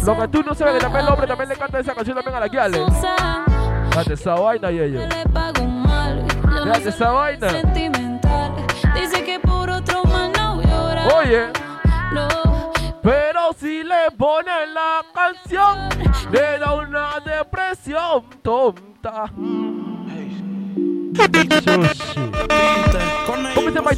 Lo 0.10 0.17
que 0.19 0.28
tú 0.28 0.41
no 0.41 0.56
sabes 0.56 0.74
que 0.74 0.80
también 0.80 1.06
el 1.06 1.12
hombre 1.12 1.28
también 1.28 1.50
le 1.50 1.56
canta 1.56 1.78
esa 1.78 1.93
canción 1.93 2.15
también 2.15 2.36
a 2.36 2.39
la 2.39 2.48
guiale. 2.48 2.82
usar. 2.82 3.45
Date 3.93 4.13
esa 4.13 4.34
vaina 4.34 4.72
y 4.72 4.80
ellos. 4.80 5.08
Le 5.08 5.24
pago 5.30 5.63
mal. 5.65 6.26
Yo 6.28 6.50
no 6.50 6.65
Date 6.65 6.89
esa 6.89 7.12
vaina. 7.12 7.50
Sentimental. 7.52 8.54
Dice 8.95 9.24
que 9.24 9.39
por 9.39 9.69
otro 9.69 10.04
mal 10.06 10.32
no 10.32 10.63
llora. 10.63 11.08
Oye. 11.15 11.50
No. 12.12 12.28
Pero 13.04 13.54
si 13.56 13.84
le 13.84 14.10
ponen 14.17 14.74
la 14.74 15.06
canción, 15.13 15.89
le 16.32 16.58
da 16.58 16.74
una 16.74 17.19
depresión 17.24 18.24
tonta. 18.41 19.26
¿Cómo 19.36 20.06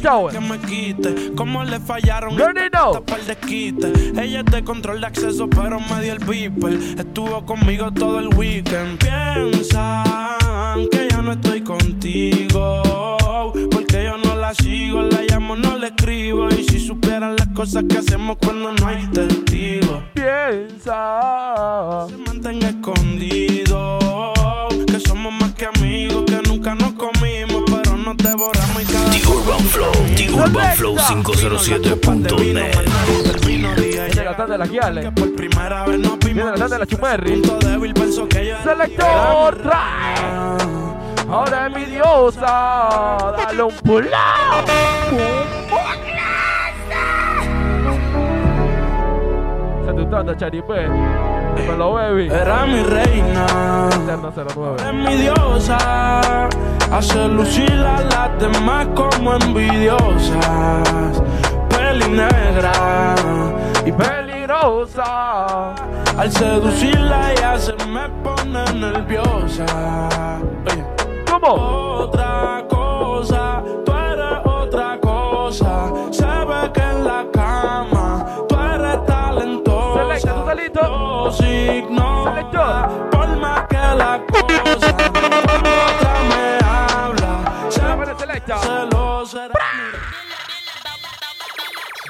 Que 0.02 0.40
me 0.40 0.58
quite, 0.58 1.32
como 1.36 1.62
le 1.62 1.78
fallaron 1.78 2.36
de. 2.36 2.42
Ella 4.20 4.40
es 4.40 4.44
de 4.46 4.64
control 4.64 5.00
de 5.00 5.06
acceso, 5.06 5.48
pero 5.48 5.78
me 5.78 6.02
dio 6.02 6.14
el 6.14 6.18
beeper. 6.18 6.72
Estuvo 6.98 7.46
conmigo 7.46 7.92
todo 7.92 8.18
el 8.18 8.34
weekend. 8.34 8.98
Piensan 8.98 10.88
que 10.90 11.08
ya 11.08 11.22
no 11.22 11.32
estoy 11.32 11.60
contigo. 11.62 12.82
Porque 13.70 14.02
yo 14.04 14.18
no 14.18 14.34
la 14.34 14.52
sigo, 14.54 15.02
la 15.02 15.22
llamo, 15.22 15.54
no 15.54 15.78
le 15.78 15.86
escribo. 15.88 16.48
Y 16.48 16.64
si 16.64 16.80
supieran 16.80 17.36
las 17.36 17.46
cosas 17.48 17.84
que 17.88 17.98
hacemos 17.98 18.38
cuando 18.44 18.72
no 18.72 18.88
hay 18.88 19.06
testigos. 19.06 20.02
Piensa. 20.14 22.06
Se 22.08 22.16
mantenga 22.16 22.70
escondido. 22.70 23.98
Que 24.86 24.98
somos 24.98 25.32
más 25.32 25.52
que 25.52 25.66
amigos, 25.66 26.24
que 26.26 26.42
nunca 26.48 26.74
nos 26.74 26.92
comimos, 26.94 27.51
nos 28.12 28.30
devoramos 28.30 28.82
y 28.82 28.86
cada 28.86 29.10
The 29.10 29.26
Urban 29.26 29.60
Flow, 29.60 29.92
The 30.16 30.30
Urban 30.32 30.76
Flow 30.76 30.96
507.net. 30.96 33.46
Viene 33.46 34.24
la 34.24 34.36
tarde 34.36 34.52
de 34.52 34.58
la 34.58 34.66
guiale. 34.66 35.12
Por 35.12 35.34
primera 35.34 35.86
vez 35.86 36.00
vimos. 36.00 36.18
Viene 36.18 36.44
la 36.44 36.54
tarde 36.54 36.74
de 36.74 36.78
la 36.78 36.86
chumerri. 36.86 37.40
Punto 37.40 37.58
débil, 37.66 37.94
pensó 37.94 38.28
que 38.28 38.46
yo 38.46 38.56
era 38.56 38.62
Selector, 38.62 39.56
trae. 39.62 40.58
Ahora 41.28 41.66
es 41.66 41.74
mi 41.74 41.84
diosa. 41.86 43.34
Dale 43.36 43.62
un 43.62 43.74
pulao. 43.76 44.64
Se 49.86 49.92
te 49.92 50.04
trata, 50.06 50.36
Charipé. 50.36 50.86
Dímelo, 51.62 51.92
baby. 51.92 52.26
Era 52.26 52.66
mi 52.66 52.82
reina. 52.82 53.46
Eterna 53.92 54.32
09. 54.34 54.76
Es 54.78 54.94
mi 54.94 55.14
diosa. 55.16 56.48
Hace 56.90 57.28
lucir 57.28 57.72
a 57.72 58.00
las 58.02 58.40
demás 58.40 58.86
como 58.94 59.34
envidiosas. 59.34 61.22
Peli 61.68 62.08
negra 62.08 63.14
y 63.86 63.92
Peligrosa. 63.92 65.74
Al 66.18 66.30
seducirla 66.30 67.32
ella 67.32 67.58
se 67.58 67.72
me 67.86 68.08
pone 68.24 68.64
nerviosa. 68.74 69.64
Oye. 70.66 70.84
¿Cómo? 71.30 71.54
Otra 72.02 72.21
Yo 81.32 81.38
se 81.38 81.78
ignora, 81.78 83.08
por 83.10 83.36
más 83.38 83.66
que 83.68 83.76
la 83.76 84.20
cosa. 84.26 84.88
Otra 84.90 86.14
me 86.28 86.58
habla. 86.64 87.70
Se 87.70 88.18
selecta. 88.18 88.58
celosa. 88.58 89.48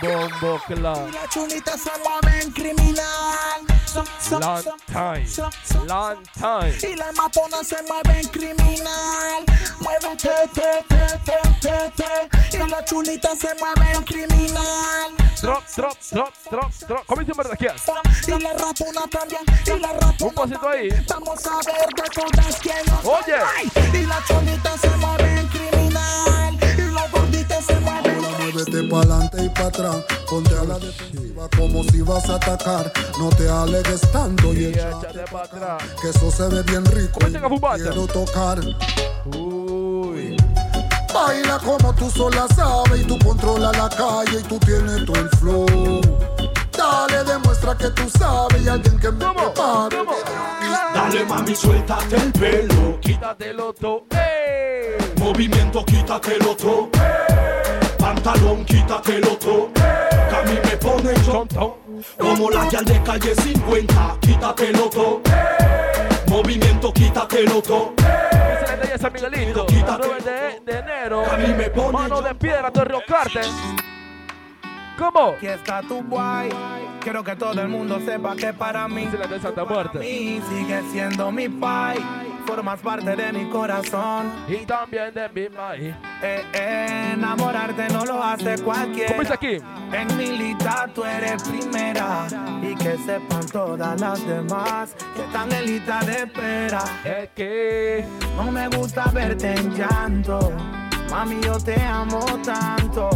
Bombo 0.01 0.61
Club. 0.67 1.13
La 1.13 1.29
chulita 1.29 1.79
se 1.79 1.91
mueve 2.03 2.43
en 2.43 2.51
criminal. 2.51 3.72
Long 3.95 4.07
time. 4.87 5.27
Long 5.87 6.25
time. 6.39 6.73
Y 6.83 6.97
la 6.97 7.13
matona 7.13 7.63
se 7.63 7.77
mueve 7.83 8.21
en 8.21 8.29
criminal. 8.29 9.45
Muévete, 9.81 10.31
te, 10.55 10.85
te, 10.89 11.19
te, 11.25 11.39
te, 11.61 11.93
te. 11.97 12.57
Y 12.57 12.71
la 12.71 12.85
chulita 12.85 13.37
se 13.37 13.55
mueve 13.57 13.93
en 13.93 14.03
criminal. 14.05 15.11
Drop, 15.43 15.63
drop, 15.77 15.99
drop, 16.11 16.33
drop, 16.51 16.73
drop. 16.89 17.07
¿Cómo 17.07 17.21
dice 17.21 17.33
verdad 17.37 17.59
Y 18.27 18.31
la 18.31 18.53
rapona 18.55 19.03
también. 19.11 19.43
Y 19.67 19.79
la 19.79 19.93
rapona 19.93 20.15
Un 20.21 20.35
pasito 20.35 20.69
ahí. 20.69 20.89
Vamos 21.09 21.47
a 21.47 21.57
ver 21.67 21.89
de 21.95 22.03
todas 22.15 22.57
quién 22.61 22.87
nos 22.87 23.05
Oye. 23.05 23.37
Y 23.93 24.07
la 24.07 24.25
chulita 24.25 24.79
se 24.79 24.91
mueve 24.97 25.41
en 25.41 25.49
criminal. 25.49 26.59
Y 26.79 26.93
la 26.93 27.09
gordita 27.09 27.61
se 27.61 27.75
mueve 27.81 28.11
en 28.11 28.22
Muévete 28.53 28.83
pa'lante 28.83 29.45
y 29.45 29.49
para 29.49 29.69
atrás, 29.69 29.97
ponte 30.29 30.55
a 30.55 30.65
la 30.65 30.79
defensiva 30.79 31.49
como 31.57 31.83
si 31.85 32.03
vas 32.03 32.29
a 32.29 32.35
atacar. 32.35 32.93
No 33.19 33.31
te 33.31 33.49
alegues 33.49 34.01
tanto 34.13 34.53
y 34.53 34.67
échate 34.67 35.25
para 35.31 35.45
atrás. 35.45 35.83
que 36.01 36.11
eso 36.11 36.31
se 36.31 36.49
ve 36.49 36.63
bien 36.65 36.85
rico. 36.85 37.19
y 37.27 37.81
quiero 37.81 38.07
tocar. 38.07 38.61
Uy. 39.39 40.37
Baila 41.15 41.59
como 41.61 41.95
tú 41.95 42.11
sola 42.11 42.47
sabes 42.55 43.01
y 43.01 43.05
tú 43.05 43.19
controlas 43.25 43.75
la 43.77 43.89
calle 43.89 44.41
y 44.41 44.43
tú 44.43 44.59
tienes 44.59 45.07
todo 45.07 45.17
el 45.17 45.29
flow. 45.31 46.01
Dale, 46.77 47.25
demuestra 47.25 47.75
que 47.77 47.89
tú 47.91 48.03
sabes 48.19 48.63
y 48.63 48.69
alguien 48.69 48.99
que 48.99 49.11
me 49.13 49.33
prepare. 49.33 49.97
Dale 50.95 51.25
mami, 51.25 51.55
suéltate 51.55 52.17
el 52.17 52.33
pelo. 52.33 53.01
Quítatelo 53.01 53.73
todo. 53.73 54.05
¡Ey! 54.11 55.13
Movimiento, 55.17 55.85
quítatelo 55.87 56.55
todo. 56.57 56.91
Pantalón, 58.03 58.65
quítatelo 58.65 59.39
todo. 59.39 59.73
Que 59.73 60.37
a 60.37 60.43
mí 60.43 60.59
me 60.65 60.77
pone 60.77 61.15
yo. 61.25 61.47
Como 62.19 62.51
la 62.51 62.65
guía 62.65 62.83
de 62.83 63.01
calle 63.01 63.33
50. 63.33 64.17
Quítatelo 64.21 64.91
todo. 64.91 65.21
Movimiento, 66.27 66.93
quítatelo 66.93 67.63
todo. 67.63 67.93
Dice 67.97 68.77
la 68.77 68.87
de 68.87 68.99
San 68.99 69.13
Miguelito. 69.13 69.67
9 69.69 70.21
de, 70.21 70.73
de 70.73 70.79
enero. 70.81 71.23
A 71.31 71.37
mí 71.37 71.55
me 71.55 71.71
pone 71.71 71.93
Mano 71.93 72.21
de 72.21 72.35
piedra 72.35 72.73
de 72.73 72.85
Río 72.85 73.03
Carte. 73.07 73.43
¿Cómo? 75.03 75.35
Aquí 75.37 75.49
está 75.49 75.83
tu 75.83 76.01
guay. 76.05 76.51
Quiero 77.01 77.25
que 77.25 77.35
todo 77.35 77.61
el 77.61 77.67
mundo 77.67 77.99
sepa 78.05 78.37
que 78.37 78.53
para 78.53 78.87
mí, 78.87 79.07
Dice 79.07 79.19
la 79.19 79.27
de 79.27 79.41
Santa 79.41 79.65
Muerte. 79.65 79.99
mí 79.99 80.41
sigue 80.49 80.81
siendo 80.93 81.33
mi 81.33 81.49
pai. 81.49 81.99
Formas 82.47 82.79
parte 82.81 83.17
de 83.17 83.33
mi 83.33 83.51
corazón. 83.51 84.31
Y 84.47 84.65
también 84.65 85.13
de 85.13 85.29
mi 85.29 85.49
maíz. 85.49 85.95
Eh, 86.23 86.45
eh, 86.53 87.11
enamorarte 87.15 87.89
no 87.89 88.05
lo 88.05 88.23
hace 88.23 88.63
cualquiera. 88.63 89.09
¿Cómo 89.09 89.23
dice 89.23 89.35
aquí? 89.35 89.57
En 89.93 90.17
mi 90.17 90.39
lista 90.39 90.89
tú 90.95 91.05
eres 91.05 91.43
primera. 91.43 92.27
Y 92.63 92.77
que 92.77 92.97
sepan 92.99 93.47
todas 93.47 94.01
las 94.01 94.25
demás 94.25 94.95
que 95.17 95.23
están 95.23 95.51
en 95.51 95.67
lista 95.67 95.99
de 96.05 96.13
espera. 96.13 96.85
Es 97.05 97.29
que 97.31 98.05
No 98.37 98.53
me 98.53 98.69
gusta 98.69 99.07
verte 99.13 99.53
en 99.53 99.75
llanto. 99.75 100.53
Mami, 101.11 101.41
yo 101.41 101.59
te 101.59 101.81
amo 101.83 102.25
tanto. 102.45 103.11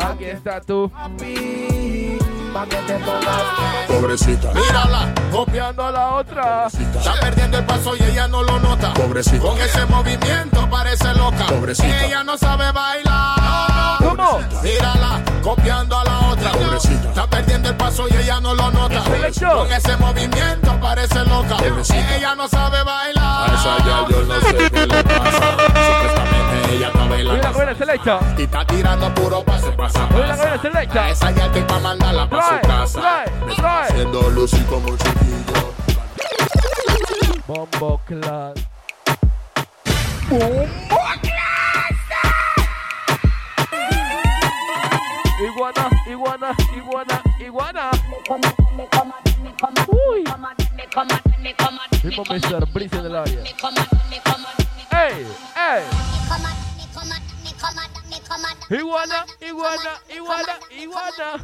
Aquí 0.00 0.24
está 0.24 0.60
tú. 0.60 0.90
Papi, 0.90 2.18
pa' 2.52 2.66
que 2.66 2.76
te 2.76 2.94
pongas 2.98 3.42
Pobrecita. 3.88 4.52
Mírala, 4.52 5.12
Copiando 5.30 5.84
a 5.86 5.90
la 5.90 6.14
otra. 6.14 6.66
está 6.66 7.14
perdiendo 7.20 7.58
el 7.58 7.64
paso 7.64 7.94
y 7.96 8.02
ella 8.02 8.28
no 8.28 8.42
lo 8.42 8.58
nota. 8.60 8.92
Pobrecita. 8.94 9.40
Con 9.40 9.58
ese 9.60 9.84
movimiento 9.86 10.68
parece 10.70 11.12
loca. 11.14 11.46
Pobrecita. 11.46 12.04
Ella 12.04 12.24
no 12.24 12.36
sabe 12.36 12.70
bailar. 12.72 13.98
¿Cómo? 13.98 14.40
Mírala, 14.62 15.20
copiando 15.42 15.98
a 15.98 16.04
la 16.04 16.18
otra. 16.30 16.52
Pobrecita. 16.52 17.08
Está 17.08 17.26
perdiendo 17.26 17.68
el 17.68 17.76
paso 17.76 18.06
y 18.08 18.14
ella 18.16 18.40
no 18.40 18.54
lo 18.54 18.70
nota. 18.70 19.02
Con 19.04 19.72
ese 19.72 19.96
movimiento 19.96 20.78
parece 20.80 21.24
loca. 21.24 21.56
Ella 22.16 22.34
no 22.34 22.48
sabe 22.48 22.82
bailar. 22.82 23.50
A 23.50 23.54
esa 23.54 23.78
ya 23.78 24.06
yo 24.08 24.22
no 24.24 24.40
sé 24.40 24.70
qué 24.70 24.86
le 24.86 25.04
pasa. 25.04 26.39
Ella 26.70 26.86
está 26.86 26.98
la 27.00 27.10
bailando. 27.10 27.74
selecta. 27.76 28.20
Y 28.38 28.42
está 28.42 28.64
tirando 28.64 29.14
puro 29.14 29.42
pase, 29.42 29.72
pasa, 29.72 30.08
Oye, 30.14 30.26
la 30.26 30.36
cabina 30.36 30.62
selecta. 30.62 31.04
A 31.04 31.10
esa 31.10 31.30
ya 31.32 31.52
te 31.52 31.62
pa' 31.62 31.78
mandarla 31.80 32.28
pa' 32.28 32.60
su 32.60 32.68
casa. 32.68 33.00
trae, 33.00 33.54
trae. 33.56 33.88
Haciendo 33.88 34.30
lucir 34.30 34.64
como 34.66 34.88
un 34.88 34.98
chiquillo. 34.98 35.74
Bombo 37.46 38.00
Clan. 38.06 38.54
Iguana, 45.40 45.88
iguana, 46.06 46.54
iguana, 46.76 47.20
iguana. 47.40 47.90
Uy. 49.88 50.24
Mismo 52.04 52.24
Mr. 52.24 52.66
Breeze 52.72 52.96
en 52.98 53.06
el 53.06 53.16
área. 53.16 53.42
¡Ey! 55.00 55.26
¡Ey! 55.56 55.84
Iguana, 58.68 59.24
iguana, 59.40 59.98
iguana, 60.10 60.58
iguana. 60.70 61.40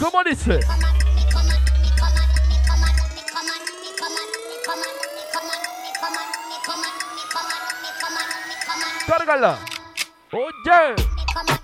¿Cómo 0.00 0.24
dice? 0.24 0.60
Cárgala. 9.06 9.58
Oye. 10.32 11.61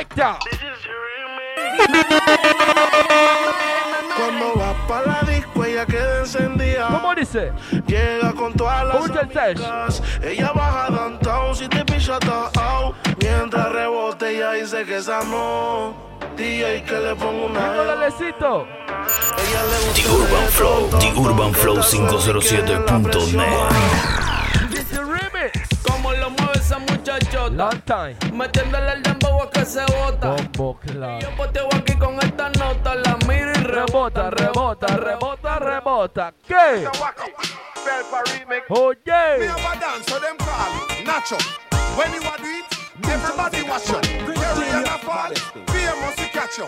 Selecta. 0.00 0.38
Cuando 4.16 4.56
va 4.56 4.72
pa' 4.88 5.02
la 5.02 5.20
disco 5.30 5.62
ella 5.64 5.84
queda 5.84 6.20
encendida. 6.20 6.88
¿Cómo 6.88 7.14
dice? 7.14 7.52
Llega 7.86 8.32
con 8.32 8.54
todas 8.54 8.86
las. 8.86 9.10
Ella 10.22 10.52
baja 10.52 10.88
downtown 10.90 11.54
si 11.54 11.68
te 11.68 11.84
picha 11.84 12.18
out. 12.56 12.96
Mientras 13.20 13.70
rebote 13.72 14.30
ella 14.30 14.52
dice 14.52 14.86
que 14.86 14.96
esa 14.96 15.22
no. 15.24 15.94
DJ 16.34 16.82
que 16.84 16.98
le 16.98 17.14
ponga 17.16 17.46
una. 17.46 17.94
Le 17.96 18.08
gusta 18.08 18.64
The 19.94 20.08
Urban 20.08 20.48
Flow, 20.48 20.88
The 20.98 21.12
Urban 21.14 21.52
Flow 21.52 21.82
507.net. 21.82 24.39
esa 26.70 26.78
muchachota. 26.78 27.50
Long 27.50 27.82
time. 27.84 28.16
Metiéndole 28.32 28.92
el 28.92 29.02
dembow 29.02 29.42
a 29.42 29.50
que 29.50 29.64
se 29.64 29.80
bota. 29.86 30.30
Bombo 30.30 30.78
Clan. 30.80 31.20
Yo 31.20 31.30
poteo 31.36 31.68
aquí 31.74 31.94
con 31.98 32.14
esta 32.22 32.48
nota. 32.50 32.94
La 32.94 33.16
miro 33.26 33.50
y 33.50 33.64
Rebota, 33.70 34.30
rebota, 34.30 34.86
rebota, 34.96 35.58
rebota. 35.58 36.34
¿Qué? 36.46 36.88
Oye. 38.68 39.38
Me 39.38 39.46
have 39.46 39.60
a 39.60 39.80
dance, 39.80 40.06
so 40.06 40.18
them 40.18 40.36
call 40.38 40.70
Nacho. 41.04 41.38
When 41.96 42.12
you 42.12 42.20
a 42.20 42.36
do 42.38 42.44
it, 42.44 42.64
everybody 43.08 43.62
watch 43.68 43.88
you. 43.88 44.00
Carry 44.34 44.68
and 44.70 44.86
a 44.86 44.98
fall, 44.98 45.34
famous 45.66 46.16
to 46.16 46.28
catch 46.32 46.58
you. 46.58 46.66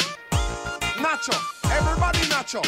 Nacho, 1.02 1.34
everybody 1.70 2.18
Nacho. 2.28 2.62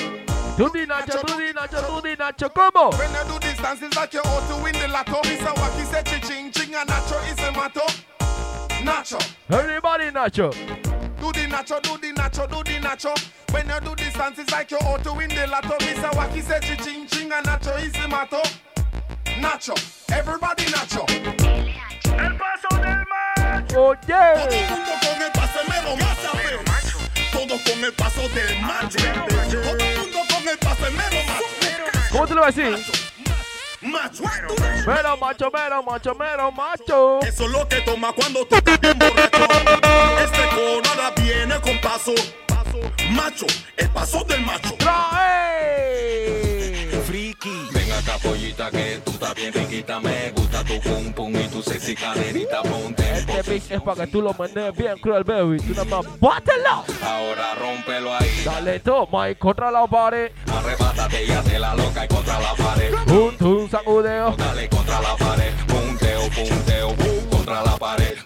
Tú 0.57 0.71
di 0.73 0.87
Nacho, 0.87 1.21
tú 1.27 1.37
di 1.37 1.53
Nacho, 1.53 1.83
tú 1.83 2.01
di 2.01 2.17
Nacho. 2.17 2.49
¿Cómo? 2.51 2.91
When 2.97 3.11
you 3.11 3.25
do 3.33 3.39
this 3.41 3.57
dance, 3.59 3.83
it's 3.83 3.97
like 3.97 4.13
you're 4.13 4.27
out 4.27 4.49
to 4.49 4.63
win 4.63 4.73
the 4.75 4.89
lotto. 4.89 5.21
Mr. 5.23 5.53
Wacky 5.55 5.85
said 5.91 6.07
ching 6.23 6.44
ching 6.75 6.81
and 6.81 6.89
Nacho 6.89 7.33
is 7.33 7.45
a 7.45 7.53
motto. 7.53 7.87
Nacho. 8.83 9.35
Everybody 9.51 10.11
Nacho. 10.11 10.53
Do 11.21 11.33
the 11.33 11.47
nacho, 11.47 11.81
do 11.81 11.97
the 11.99 12.13
nacho, 12.13 12.49
do 12.49 12.63
the 12.65 12.79
nacho. 12.81 13.15
When 13.53 13.69
you 13.69 13.81
do 13.81 13.95
this 13.97 14.13
dance, 14.15 14.39
it's 14.39 14.53
like 14.53 14.71
you're 14.71 14.83
out 14.83 15.03
to 15.05 15.13
win 15.15 15.29
the 15.31 15.47
lotto. 15.47 15.77
Mr. 15.79 16.11
Wacky 16.11 16.43
said 16.43 16.63
ching 16.63 17.07
ching 17.07 17.33
and 17.33 17.47
Nacho 17.47 17.81
is 17.83 17.93
the 17.93 18.09
motto. 18.09 18.43
Nacho, 19.41 19.75
everybody 20.13 20.65
nacho. 20.65 21.07
El 22.19 22.37
paso 22.37 22.69
del 22.83 23.05
macho. 23.09 23.81
Oye. 23.81 24.01
Todo 24.07 24.51
el 24.51 24.71
mundo 24.71 24.93
con 25.01 25.23
el 25.23 25.33
paso 25.33 25.61
mero 25.69 25.97
macho. 25.97 26.31
Todo 27.33 27.59
con 27.65 27.85
el 27.85 27.93
paso 27.93 28.29
del 28.29 28.61
macho. 28.61 28.99
Todo 28.99 29.77
el 29.79 29.99
mundo 29.99 30.19
con 30.29 30.49
el 30.49 30.59
paso 30.59 30.91
mero 30.91 31.25
macho. 31.27 31.45
¿Cómo 32.11 32.27
te 32.27 32.35
lo 32.35 32.41
vas 32.43 32.59
a 32.59 32.61
decir? 32.61 33.14
Macho. 33.85 34.25
Mero 34.87 35.17
macho, 35.19 35.51
mero 35.51 35.83
macho, 35.83 36.15
mero 36.15 36.53
macho. 36.53 37.21
Eso 37.21 37.45
es 37.45 37.51
lo 37.51 37.69
que 37.69 37.81
toma 37.83 38.13
cuando 38.13 38.41
estás 38.41 38.81
bien 38.81 38.99
borracho. 38.99 39.47
Este 40.23 40.49
cono 40.55 40.89
ahora 40.91 41.13
viene 41.17 41.61
con 41.61 41.79
paso. 41.81 42.15
Macho, 43.11 43.47
el 43.77 43.89
paso 43.91 44.25
del 44.25 44.41
macho. 44.45 44.75
¡Trae! 44.79 46.45
Friki. 47.07 47.69
Ven 47.73 47.93
acá, 47.93 48.19
pollita, 48.23 48.71
que 48.71 49.01
tú 49.05 49.11
estás 49.13 49.35
bien 49.35 49.53
riquita. 49.53 50.01
Me 50.01 50.31
gusta 50.31 50.65
tu 50.65 50.81
pum 50.81 51.13
pum 51.13 51.35
y 51.37 51.49
tu 51.49 51.63
sexy 51.63 51.95
caderita. 51.95 52.63
Ponte 52.63 53.03
Este 53.19 53.43
beat 53.43 53.71
es 53.71 53.83
para 53.83 54.05
que 54.07 54.13
tú 54.13 54.23
lo 54.23 54.33
manejes 54.33 54.77
bien, 54.77 54.99
cruel 54.99 55.25
baby. 55.25 55.59
Tú 55.59 55.75
nada 55.75 55.85
más 55.85 56.07
bátelo. 56.21 56.85
Ahora 57.03 57.55
rómpelo 57.55 58.15
ahí. 58.15 58.43
Dale, 58.45 58.81
toma 58.81 59.31
y 59.31 59.35
contra 59.35 59.71
la 59.71 59.87
pared. 59.87 60.33
Arrebátate 60.51 61.25
y 61.25 61.31
hazte 61.31 61.59
la 61.59 61.75
loca 61.75 62.05
y 62.05 62.09
contra 62.09 62.41
la 62.41 62.55
pared. 62.55 62.95
Un, 63.09 63.37
un 63.47 63.71
sacudeo. 63.71 64.35
Dale 64.37 64.69
contra 64.69 65.01
la 65.01 65.17
pared. 65.17 65.53
Punteo, 65.67 66.23
punteo, 66.31 66.95
pared. 66.95 67.14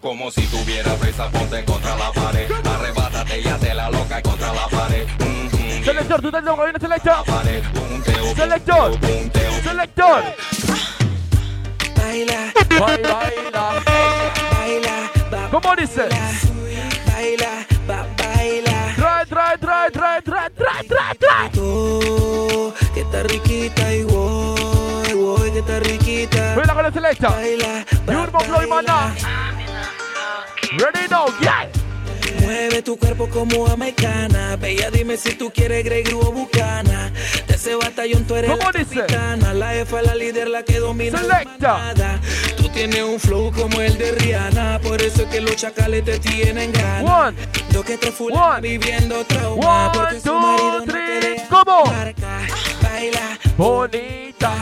Como 0.08 0.30
si 0.30 0.40
tuviera 0.46 0.94
presa, 0.94 1.28
ponte 1.28 1.62
contra 1.66 1.94
la 1.94 2.10
pared. 2.10 2.50
Arrebátate 2.64 3.40
y 3.42 3.46
hazte 3.46 3.74
la 3.74 3.90
loca 3.90 4.22
contra 4.22 4.54
la 4.54 4.66
pared. 4.66 5.06
Mm, 5.18 5.80
mm, 5.80 5.84
Selector, 5.84 6.22
tú 6.22 6.30
te 6.32 6.40
lo 6.40 6.56
viene 6.56 6.80
selector. 6.80 7.24
pared. 7.26 7.62
Punteo, 7.74 8.34
Selector. 8.34 8.98
punteo. 9.00 9.52
Selector. 9.62 10.22
Baila, 11.94 12.52
Baila, 12.80 13.18
baila. 13.18 13.82
baila, 14.50 15.10
va, 15.30 15.48
¿Cómo 15.50 15.76
dice? 15.76 16.08
baila, 17.12 17.66
baila. 17.86 18.94
Trae, 18.96 19.26
trae, 19.26 19.58
trae, 19.58 19.90
trae, 19.90 20.22
trae, 20.22 20.50
trae, 20.52 20.84
trae, 20.88 21.14
trae. 21.18 21.50
Oh, 21.60 22.72
que 22.94 23.00
está 23.02 23.22
riquita 23.24 23.92
y 23.92 24.04
voy, 24.04 25.12
voy, 25.12 25.50
que 25.50 25.58
está 25.58 25.80
riquita. 25.80 26.54
Baila 26.56 26.72
con 26.74 26.86
el 26.86 26.92
selecta. 26.94 27.28
Baila, 27.28 27.84
va, 28.08 28.22
Urban 28.22 28.40
Flow 28.46 28.62
y 28.62 28.66
Maná. 28.66 29.14
Ready 30.78 31.08
now, 31.10 31.26
yeah. 31.40 31.68
Mueve 32.40 32.82
tu 32.82 32.96
cuerpo 32.96 33.28
como 33.28 33.66
americana. 33.66 34.56
Bella, 34.56 34.90
dime 34.90 35.16
si 35.16 35.34
tú 35.34 35.50
quieres 35.52 35.84
Grey 35.84 36.02
Gru 36.02 36.20
o 36.20 36.32
Bucana. 36.32 37.10
De 37.46 37.54
ese 37.54 37.74
batallón 37.74 38.24
tú 38.26 38.36
eres 38.36 38.50
¿Cómo 38.50 38.62
la 38.70 38.72
capitana. 38.72 39.52
La 39.54 39.70
jefa, 39.70 40.02
la 40.02 40.14
líder, 40.14 40.48
la 40.48 40.62
que 40.62 40.78
domina 40.78 41.18
Selecta. 41.18 41.92
la. 41.94 42.20
Tú 42.56 42.68
tienes 42.68 43.02
un 43.02 43.18
flow 43.18 43.52
como 43.52 43.80
el 43.80 43.98
de 43.98 44.12
Rihanna. 44.12 44.78
Por 44.80 45.02
eso 45.02 45.22
es 45.22 45.28
que 45.28 45.40
los 45.40 45.56
chacales 45.56 46.04
te 46.04 46.18
tienen 46.20 46.72
ganas. 46.72 47.28
One. 47.28 47.36
Lo 47.72 47.82
que 47.82 47.96
te 47.98 48.12
fulana 48.12 48.60
viviendo 48.60 49.24
trauma. 49.24 49.88
One, 49.88 49.98
porque 49.98 50.20
su 50.20 50.28
two, 50.28 50.40
marido 50.40 50.78
no 50.78 50.84
te 50.84 50.92
three, 50.92 51.30
deja 51.30 51.48
¿cómo? 51.48 51.84
marca. 51.86 52.40
Baila, 52.82 53.38
Bonita. 53.56 54.52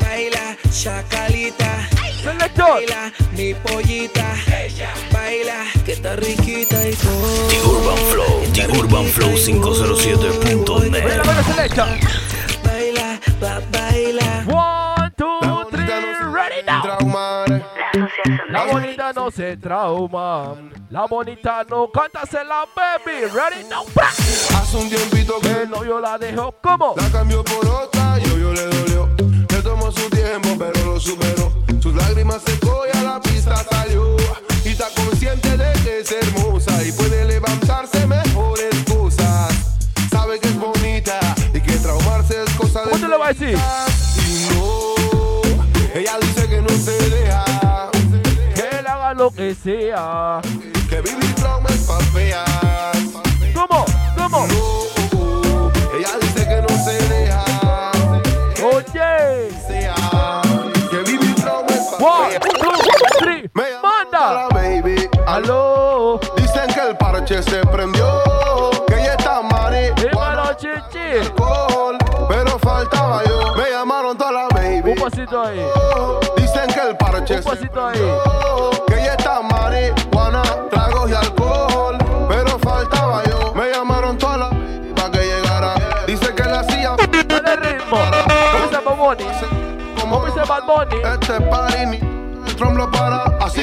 baila, 0.00 0.56
chacalita. 0.70 1.88
Selector. 2.22 2.74
Baila, 2.74 3.12
mi 3.36 3.54
pollita. 3.54 4.34
Baila, 5.12 5.64
que 5.84 5.92
está 5.92 6.14
riquita 6.16 6.88
y 6.88 6.94
todo. 6.94 7.48
The 7.48 7.60
Urban 7.66 7.98
Flow, 8.10 8.42
The 8.52 8.66
Urban 8.78 9.06
Flow 9.06 9.30
Baila 9.30 9.44
507.net. 9.44 11.22
con 11.24 11.36
el 11.36 11.44
selecta. 11.44 11.86
Baila, 12.64 13.18
va, 13.42 13.60
baila. 13.72 14.44
One, 14.46 15.10
two, 15.16 15.64
three, 15.70 15.86
ready 16.32 16.62
now. 16.64 16.82
La 18.50 18.64
bonita 18.66 19.12
no 19.12 19.30
se 19.30 19.56
trauma. 19.56 20.54
La 20.90 21.06
bonita 21.06 21.64
no 21.68 21.90
canta, 21.90 22.24
se 22.26 22.44
la 22.44 22.66
baby. 22.76 23.26
Ready 23.34 23.64
now. 23.68 23.84
Hace 24.54 24.76
un 24.76 24.88
tiempito 24.88 25.40
que 25.40 25.62
El 25.62 25.70
novio 25.70 25.98
la 26.00 26.18
dejó 26.18 26.52
como. 26.62 26.94
la 26.96 27.10
cambió 27.10 27.42
por 27.42 27.66
otra 27.66 28.18
y 28.24 28.30
obvio 28.30 28.52
le 28.52 28.62
dolió. 28.66 28.91
Su 29.94 30.08
tiempo, 30.10 30.48
pero 30.58 30.84
lo 30.84 31.00
superó. 31.00 31.52
Sus 31.80 31.94
lágrimas 31.94 32.42
secó 32.44 32.82
y 32.92 32.96
a 32.96 33.02
la 33.02 33.20
pista 33.20 33.56
salió. 33.70 34.16
Y 34.64 34.68
está 34.68 34.88
consciente 34.94 35.56
de 35.56 35.72
que 35.82 36.00
es 36.00 36.12
hermosa 36.12 36.82
y 36.84 36.92
puede 36.92 37.24
levantarse 37.24 38.06
mejores 38.06 38.74
cosas. 38.88 39.52
Sabe 40.10 40.38
que 40.38 40.48
es 40.48 40.58
bonita 40.58 41.20
y 41.52 41.60
que 41.60 41.72
traumarse 41.72 42.42
es 42.42 42.50
cosa 42.54 42.82
de. 42.84 42.90
¿Cómo 42.90 42.98
tú 43.04 43.08
le 43.08 43.18
vas 43.18 43.30
a 43.30 43.32
decir? 43.32 43.58
Y 44.18 44.54
no, 44.54 45.42
ella 45.94 46.18
dice 46.20 46.48
que 46.48 46.62
no 46.62 46.68
se 46.70 47.10
deja. 47.10 47.90
Que 48.54 48.78
él 48.78 48.86
haga 48.86 49.14
lo 49.14 49.30
que 49.30 49.54
sea. 49.54 50.40
Que 50.88 51.00
vivir 51.00 51.34
trauma 51.34 51.68
es 51.70 51.82
pa' 51.82 52.00
feas. 52.12 52.96
¿Cómo? 53.54 53.84
¿Cómo? 54.16 54.46
No, 54.46 54.71
Tri, 63.18 63.50
manda. 63.54 64.48
Baby. 64.50 65.08
Aló. 65.26 66.18
Dicen 66.36 66.72
que 66.72 66.80
el 66.80 66.96
parche 66.96 67.42
se 67.42 67.64
prendió. 67.66 68.20
Que 68.86 68.94
ella 68.94 69.14
está 69.14 69.42
mani. 69.42 69.90
Dímelo, 69.96 70.54
chichi. 70.56 71.20
Alcohol, 71.20 71.98
pero 72.28 72.58
faltaba 72.58 73.22
yo. 73.24 73.54
Me 73.56 73.70
llamaron 73.70 74.16
toda 74.16 74.32
la 74.32 74.48
baby. 74.48 74.90
Un 74.90 74.96
pasito 74.96 75.42
ahí. 75.42 75.66
Dicen 76.36 76.66
que 76.72 76.80
el 76.80 76.96
parche 76.96 77.36
Un 77.36 77.42
pasito 77.42 77.62
se 77.62 77.68
prendió, 77.68 78.22
ahí. 78.22 78.71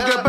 Para. 0.02 0.29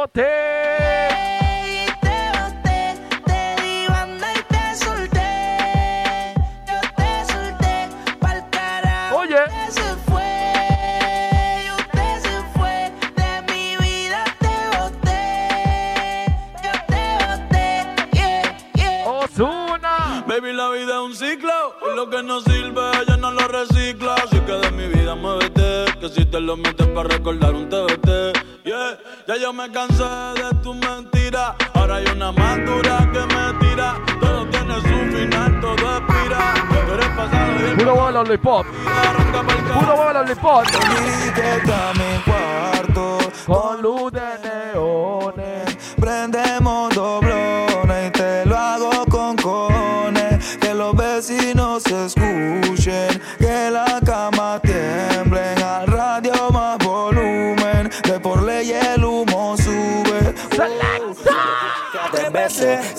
boté. 0.00 0.32
Te 2.04 2.18
boté, 2.36 2.80
te 3.28 3.40
di 3.60 3.76
banda 3.86 4.28
y 4.32 4.40
te 4.52 4.64
solté. 4.82 5.30
Yo 6.68 6.78
te 6.98 7.10
solté 7.30 7.72
pa'l 8.18 8.40
carajo. 8.50 9.18
Oye. 9.18 9.42
Usted 9.44 9.68
se 9.78 9.88
fue, 10.08 10.30
y 11.64 11.68
usted 11.80 12.12
se 12.26 12.36
fue 12.54 12.76
de 13.20 13.30
mi 13.48 13.64
vida. 13.84 14.20
Te 14.44 14.54
boté, 14.78 15.22
yo 16.64 16.72
te 16.92 17.02
boté. 17.26 17.66
Yeah, 18.12 18.42
yeah. 18.74 19.06
Osuna. 19.06 20.24
Baby, 20.26 20.52
la 20.54 20.70
vida 20.70 20.94
es 20.94 21.02
un 21.08 21.14
ciclo 21.14 21.56
y 21.86 21.96
lo 21.96 22.08
que 22.08 22.22
no 22.22 22.40
sirve 22.40 22.82
ya 23.06 23.16
no 23.18 23.32
lo 23.32 23.46
recicla. 23.48 24.14
Así 24.14 24.38
que 24.40 24.52
de 24.52 24.70
mi 24.70 24.86
vida 24.86 25.14
muévete, 25.14 25.84
que 26.00 26.08
si 26.08 26.24
te 26.24 26.40
lo 26.40 26.56
metes 26.56 26.86
para 26.88 27.08
recordar 27.08 27.54
un 27.54 27.68
TBT. 27.68 27.79
Yo 29.50 29.54
me 29.54 29.68
cansé 29.72 30.04
de 30.04 30.54
tu 30.62 30.72
mentira. 30.74 31.56
Ahora 31.74 31.96
hay 31.96 32.04
una 32.14 32.30
más 32.30 32.56
dura 32.64 32.98
que 33.12 33.18
me 33.34 33.58
tira. 33.58 33.96
Todo 34.20 34.46
tiene 34.46 34.74
su 34.76 35.16
final, 35.16 35.60
todo 35.60 35.96
expira. 35.98 36.54
Tú 36.86 36.92
eres 36.94 37.08
pasado 37.08 37.60
y 37.60 37.70
el 37.70 37.76
Puro 37.76 38.10
lollipop. 38.12 38.64
Puro 38.64 39.94
huevo 39.96 40.12
lollipop. 40.12 40.64
a 41.68 41.92
mi 41.94 42.22
cuarto 42.24 43.18
Con 43.44 43.82
luz 43.82 44.12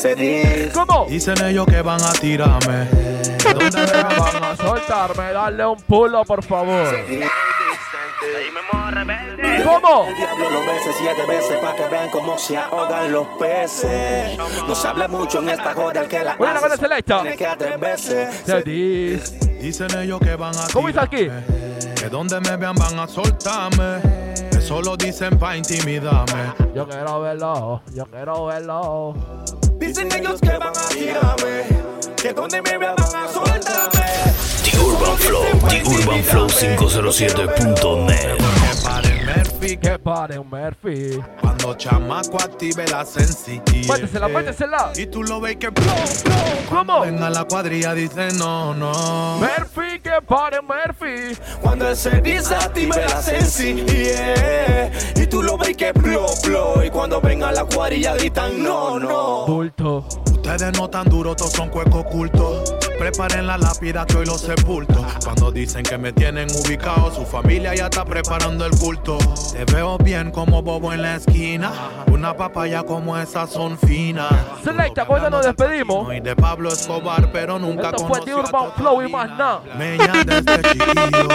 se 0.01 0.15
dice. 0.15 0.71
¿Cómo? 0.73 1.05
Dicen 1.09 1.35
ellos 1.45 1.65
que 1.65 1.81
van 1.81 2.01
a 2.01 2.11
tirarme. 2.13 2.87
¿Dónde 3.43 3.77
me 3.81 4.03
van 4.19 4.43
a 4.43 4.55
soltarme? 4.57 5.31
Dale 5.33 5.65
un 5.65 5.81
pulo, 5.81 6.23
por 6.25 6.43
favor. 6.43 6.87
¿Cómo? 9.63 10.05
El 10.07 10.15
diablo 10.15 10.49
lo 10.49 10.59
bese 10.61 10.91
siete 10.97 11.25
veces 11.27 11.57
para 11.59 11.75
que 11.75 11.87
vean 11.87 12.09
cómo 12.09 12.37
se 12.37 12.57
ahogan 12.57 13.11
los 13.11 13.27
peces. 13.39 14.37
No 14.37 14.75
se 14.75 14.87
habla 14.87 15.07
mucho 15.07 15.39
en 15.39 15.49
esta 15.49 15.73
joda 15.73 16.01
el 16.01 16.07
que 16.07 16.23
la 16.23 16.35
Buena 16.35 16.55
hace 16.59 16.67
con 16.69 16.77
selecta. 16.77 17.21
tiene 17.21 17.37
que 17.37 17.47
a 17.47 17.57
tres 17.57 17.79
veces. 17.79 18.41
Se 18.45 18.61
dice. 18.61 19.39
Dicen 19.61 19.95
ellos 19.99 20.19
que 20.19 20.35
van 20.35 20.55
a 20.55 20.67
¿Cómo 20.73 20.87
dice 20.87 20.99
aquí? 20.99 21.27
Que 21.95 22.09
donde 22.09 22.39
me 22.41 22.57
vean 22.57 22.75
van 22.75 22.97
a 22.99 23.07
soltarme. 23.07 24.01
Que 24.51 24.61
solo 24.61 24.97
dicen 24.97 25.37
pa' 25.39 25.55
intimidarme. 25.57 26.53
Yo 26.75 26.87
quiero 26.87 27.21
verlo, 27.21 27.81
yo 27.93 28.05
quiero 28.07 28.45
verlo. 28.45 29.15
Dicen 30.01 30.19
ellos 30.19 30.41
que 30.41 30.57
van 30.57 30.73
a 30.75 30.89
tirarme. 30.89 31.67
Que 32.15 32.33
donde 32.33 32.59
me 32.59 32.75
vean 32.77 32.95
van 32.95 33.15
a 33.15 33.27
soltarme. 33.27 34.01
The 34.63 34.79
Urban 34.79 35.15
Flow, 35.17 35.45
The 35.69 35.83
Urban 35.85 36.23
Flow 36.23 36.49
507.net. 36.49 38.60
Que 39.61 39.67
pare 39.67 39.69
Murphy, 39.69 39.77
Que 39.77 39.99
pare 40.03 40.39
un 40.39 40.49
Murphy. 40.49 41.23
Cuando 41.39 41.75
chamaco 41.75 42.37
active 42.41 42.87
la 42.87 43.05
sencillez. 43.05 43.87
Métesela, 43.87 44.27
métesela. 44.27 44.91
Y 44.95 45.05
tú 45.05 45.21
lo 45.23 45.39
ves 45.39 45.57
que 45.57 45.69
¿Cómo? 46.67 47.01
venga 47.01 47.29
la 47.29 47.43
cuadrilla 47.45 47.93
dice 47.93 48.31
no, 48.39 48.73
no. 48.73 49.37
Murphy, 49.37 49.99
que 50.01 50.19
pare 50.27 50.59
Murphy. 50.61 51.37
Cuando 51.61 51.87
él 51.89 51.95
se 51.95 52.09
desactiva 52.21 52.95
la 52.97 53.21
sencillez. 53.21 55.13
Y 55.15 55.27
tú 55.27 55.43
lo 55.43 55.57
ves 55.59 55.77
que 55.77 55.93
plo, 55.93 56.25
plo. 56.43 56.83
Y 56.83 56.89
cuando 56.89 57.21
venga 57.21 57.51
la 57.51 57.63
cuadrilla 57.65 58.15
gritan 58.15 58.63
no, 58.63 58.99
no. 58.99 59.45
Bulto. 59.45 60.07
Ustedes 60.31 60.73
no 60.75 60.89
tan 60.89 61.07
duros, 61.07 61.35
todos 61.35 61.51
son 61.51 61.69
cuecos 61.69 62.03
ocultos. 62.03 62.73
Preparen 63.01 63.47
la 63.47 63.57
lápida 63.57 64.05
que 64.05 64.17
hoy 64.17 64.27
los 64.27 64.41
sepulto. 64.41 65.03
Cuando 65.23 65.51
dicen 65.51 65.81
que 65.81 65.97
me 65.97 66.13
tienen 66.13 66.47
ubicado, 66.51 67.11
su 67.11 67.25
familia 67.25 67.73
ya 67.73 67.85
está 67.85 68.05
preparando 68.05 68.63
el 68.63 68.77
culto. 68.77 69.17
Te 69.53 69.65
veo 69.73 69.97
bien 69.97 70.29
como 70.29 70.61
bobo 70.61 70.93
en 70.93 71.01
la 71.01 71.15
esquina. 71.15 71.71
Una 72.11 72.37
papaya 72.37 72.83
como 72.83 73.17
esas 73.17 73.49
son 73.49 73.75
finas. 73.79 74.31
Selecta, 74.63 75.01
eso 75.01 75.29
nos 75.31 75.43
despedimos. 75.43 76.05
Soy 76.05 76.19
de 76.19 76.35
Pablo 76.35 76.69
Escobar, 76.69 77.31
pero 77.31 77.57
nunca 77.57 77.89
Esto 77.89 78.07
fue 78.07 78.19
a 78.19 78.35
Urban 78.35 78.71
Flow 78.77 79.01
y 79.01 79.11
más 79.11 79.29
nada. 79.31 79.63
Meña 79.75 80.23
desde 80.23 80.61
chiquillo. 80.61 81.27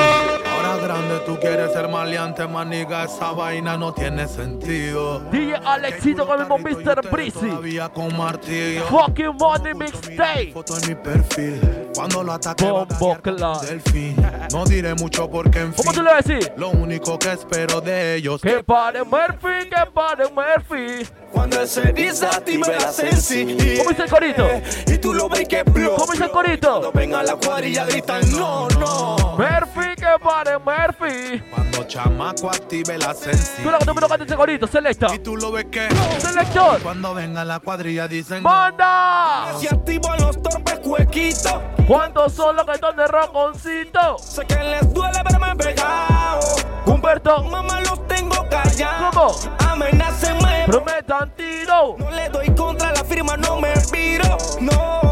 Ahora 0.54 0.76
grande 0.80 1.18
tú 1.26 1.36
quieres 1.40 1.72
ser 1.72 1.88
maleante, 1.88 2.46
maniga. 2.46 3.02
Esa 3.02 3.32
vaina 3.32 3.76
no 3.76 3.92
tiene 3.92 4.28
sentido. 4.28 5.18
DJ 5.32 5.56
Alexito 5.56 6.24
con 6.28 6.40
el 6.40 6.48
mismo 6.48 6.58
Mr. 6.58 7.10
Breezy. 7.10 7.48
Todavía 7.48 7.88
con 7.88 8.16
martillo. 8.16 8.84
Fucking 8.86 9.36
Money 9.36 9.74
Mixtape. 9.74 10.52
Foto 10.52 10.78
en 10.78 10.88
mi 10.88 10.94
perfil. 10.94 11.55
Cuando 11.94 12.22
lo 12.22 12.32
a 12.32 12.38
claro. 12.40 13.58
delfín. 13.60 14.16
No 14.52 14.64
diré 14.64 14.94
mucho 14.94 15.30
porque 15.30 15.60
en 15.60 15.72
fin. 15.72 15.84
¿Cómo 15.84 15.92
tú 15.92 16.02
le 16.02 16.10
a 16.10 16.16
decir? 16.16 16.52
Lo 16.56 16.68
único 16.70 17.18
que 17.18 17.32
espero 17.32 17.80
de 17.80 18.16
ellos 18.16 18.42
Que 18.42 18.62
pare 18.62 19.02
Murphy, 19.02 19.68
que 19.68 19.90
pare 19.94 20.24
Murphy. 20.28 21.08
Cuando 21.32 21.60
él 21.60 21.66
se 21.66 21.92
desactiva 21.92 22.68
la 22.68 22.92
sencillez. 22.92 23.78
¿Cómo 23.78 23.90
dice 23.90 24.02
el 24.02 24.10
corito? 24.10 24.48
Y 24.86 24.98
tú 24.98 25.14
lo 25.14 25.28
ves 25.28 25.48
que 25.48 25.64
plo, 25.64 25.94
¿Cómo 25.96 26.12
dice 26.12 26.24
el 26.24 26.30
corito? 26.30 26.68
Cuando 26.68 26.92
venga 26.92 27.22
la 27.22 27.36
cuadrilla 27.36 27.84
gritan 27.86 28.30
no, 28.30 28.68
no. 28.68 29.16
Murphy, 29.38 29.95
pare 30.18 30.58
Murphy. 30.58 31.40
Cuando 31.54 31.84
chamaco 31.84 32.48
active 32.50 32.98
la 32.98 33.12
Tú 33.14 33.20
sencilla. 33.20 33.70
lo 33.72 33.78
que 33.78 33.84
tú 34.18 34.24
ese 34.24 34.36
corito, 34.36 34.66
selecta. 34.66 35.14
Y 35.14 35.18
tú 35.18 35.36
lo 35.36 35.52
ves 35.52 35.66
que 35.70 35.88
Selector. 36.18 36.80
cuando 36.82 37.14
venga 37.14 37.44
la 37.44 37.60
cuadrilla 37.60 38.08
dicen 38.08 38.42
no. 38.42 38.48
¡Manda! 38.48 39.52
Si 39.58 39.66
activo 39.66 40.08
los 40.18 40.40
torpes 40.42 40.78
cuequitos. 40.80 41.54
¿Cuántos 41.86 42.32
son 42.32 42.56
los 42.56 42.64
que 42.64 42.72
están 42.72 42.96
de 42.96 43.06
roconcito? 43.06 44.18
Sé 44.18 44.44
que 44.46 44.56
les 44.56 44.92
duele 44.92 45.22
verme 45.22 45.54
pegado. 45.56 46.40
Humberto, 46.86 47.42
Mamá 47.44 47.80
los 47.82 48.06
tengo 48.08 48.46
callados. 48.48 49.14
¿cómo? 49.48 49.56
Amenácenme. 49.70 50.64
Prometan 50.66 51.30
tiro. 51.36 51.96
No 51.98 52.10
le 52.10 52.28
doy 52.28 52.50
contra 52.54 52.92
la 52.92 53.04
firma, 53.04 53.36
no 53.36 53.60
me 53.60 53.72
viro. 53.92 54.36
No. 54.60 55.05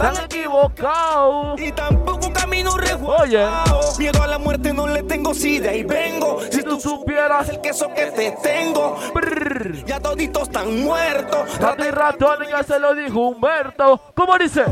Están 0.00 0.24
equivocados. 0.24 1.60
Y 1.60 1.72
tampoco 1.72 2.32
camino 2.32 2.76
resguardado. 2.76 3.80
Oye. 3.80 3.98
Miedo 3.98 4.22
a 4.22 4.28
la 4.28 4.38
muerte 4.38 4.72
no 4.72 4.86
le 4.86 5.02
tengo, 5.02 5.34
si 5.34 5.58
de 5.58 5.70
ahí 5.70 5.82
vengo. 5.82 6.40
Si 6.52 6.62
tú 6.62 6.78
supieras. 6.78 7.48
El 7.48 7.60
queso 7.60 7.92
que 7.92 8.06
te 8.12 8.30
tengo. 8.40 8.96
Brrr. 9.12 9.84
Ya 9.86 9.98
toditos 9.98 10.44
están 10.44 10.82
muertos. 10.84 11.58
Rato 11.58 11.84
y 11.84 11.90
ratón 11.90 12.38
ya 12.48 12.62
se 12.62 12.78
lo 12.78 12.94
dijo 12.94 13.28
Humberto. 13.28 14.00
¿Cómo 14.14 14.38
dice? 14.38 14.64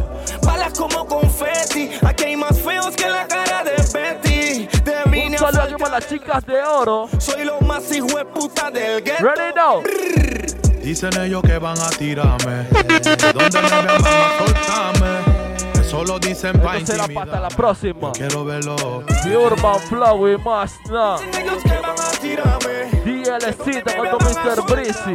Balas 0.43 0.79
como 0.79 1.05
confeti. 1.07 1.91
Aquí 2.07 2.25
hay 2.25 2.37
más 2.37 2.61
feos 2.61 2.95
que 2.95 3.09
la 3.09 3.27
cara 3.27 3.65
de 3.65 3.73
Betty. 3.93 4.69
De 4.85 5.03
Un 5.07 5.11
vine 5.11 5.37
a 5.37 5.41
saludo 5.41 5.63
aquí 5.63 5.75
para 5.75 5.95
las 5.95 6.09
chicas 6.09 6.47
de 6.47 6.63
oro. 6.63 7.09
Soy 7.19 7.45
lo 7.45 7.61
más 7.63 7.91
hijo 7.93 8.17
de 8.17 8.25
puta 8.27 8.71
del 8.71 9.03
ghetto. 9.03 9.25
Ready 9.25 9.55
now. 9.57 10.66
Dicen 10.87 11.11
ellos 11.21 11.43
que 11.43 11.59
van 11.59 11.77
a 11.81 11.91
tirarme. 11.91 12.63
¿De 12.63 13.33
dónde 13.33 13.61
me 13.61 13.83
ven 13.83 14.07
a 14.07 14.39
soltarme? 14.39 15.81
Eso 15.81 16.05
lo 16.05 16.17
dicen 16.21 16.61
pa' 16.61 16.79
será 16.79 17.09
para 17.09 17.41
la 17.41 17.49
próxima. 17.49 18.03
Yo 18.03 18.13
quiero 18.13 18.45
verlo. 18.45 19.03
Mi 19.25 19.35
Urban 19.35 19.81
Flow 19.81 20.29
y 20.29 20.39
más 20.39 20.79
nada. 20.89 21.19
Dicen 21.19 21.43
ellos 21.43 21.63
que 21.65 21.81
van 21.81 21.99
a 21.99 22.11
tirarme. 22.21 22.85
DLCita 23.05 23.97
con 23.97 24.11
tu 24.11 24.17
Mr. 24.27 24.63
Breezy. 24.71 25.15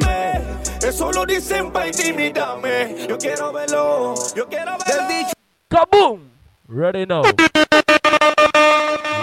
Eso 0.86 1.10
lo 1.14 1.26
dicen 1.26 1.72
pa' 1.72 1.88
intimidarme. 1.88 3.08
Yo 3.08 3.18
quiero 3.18 3.54
verlo. 3.54 4.16
Yo 4.36 4.50
quiero 4.50 4.74
verlo. 4.86 5.08
Dicho. 5.08 5.34
¡Kaboom! 5.70 6.20
Ready 6.68 7.06
now. 7.06 7.24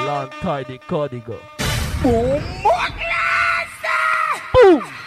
Lantai 0.06 0.64
de 0.64 0.80
código. 0.88 1.38
¡Bum! 2.02 2.40
¡Bum! 4.54 4.97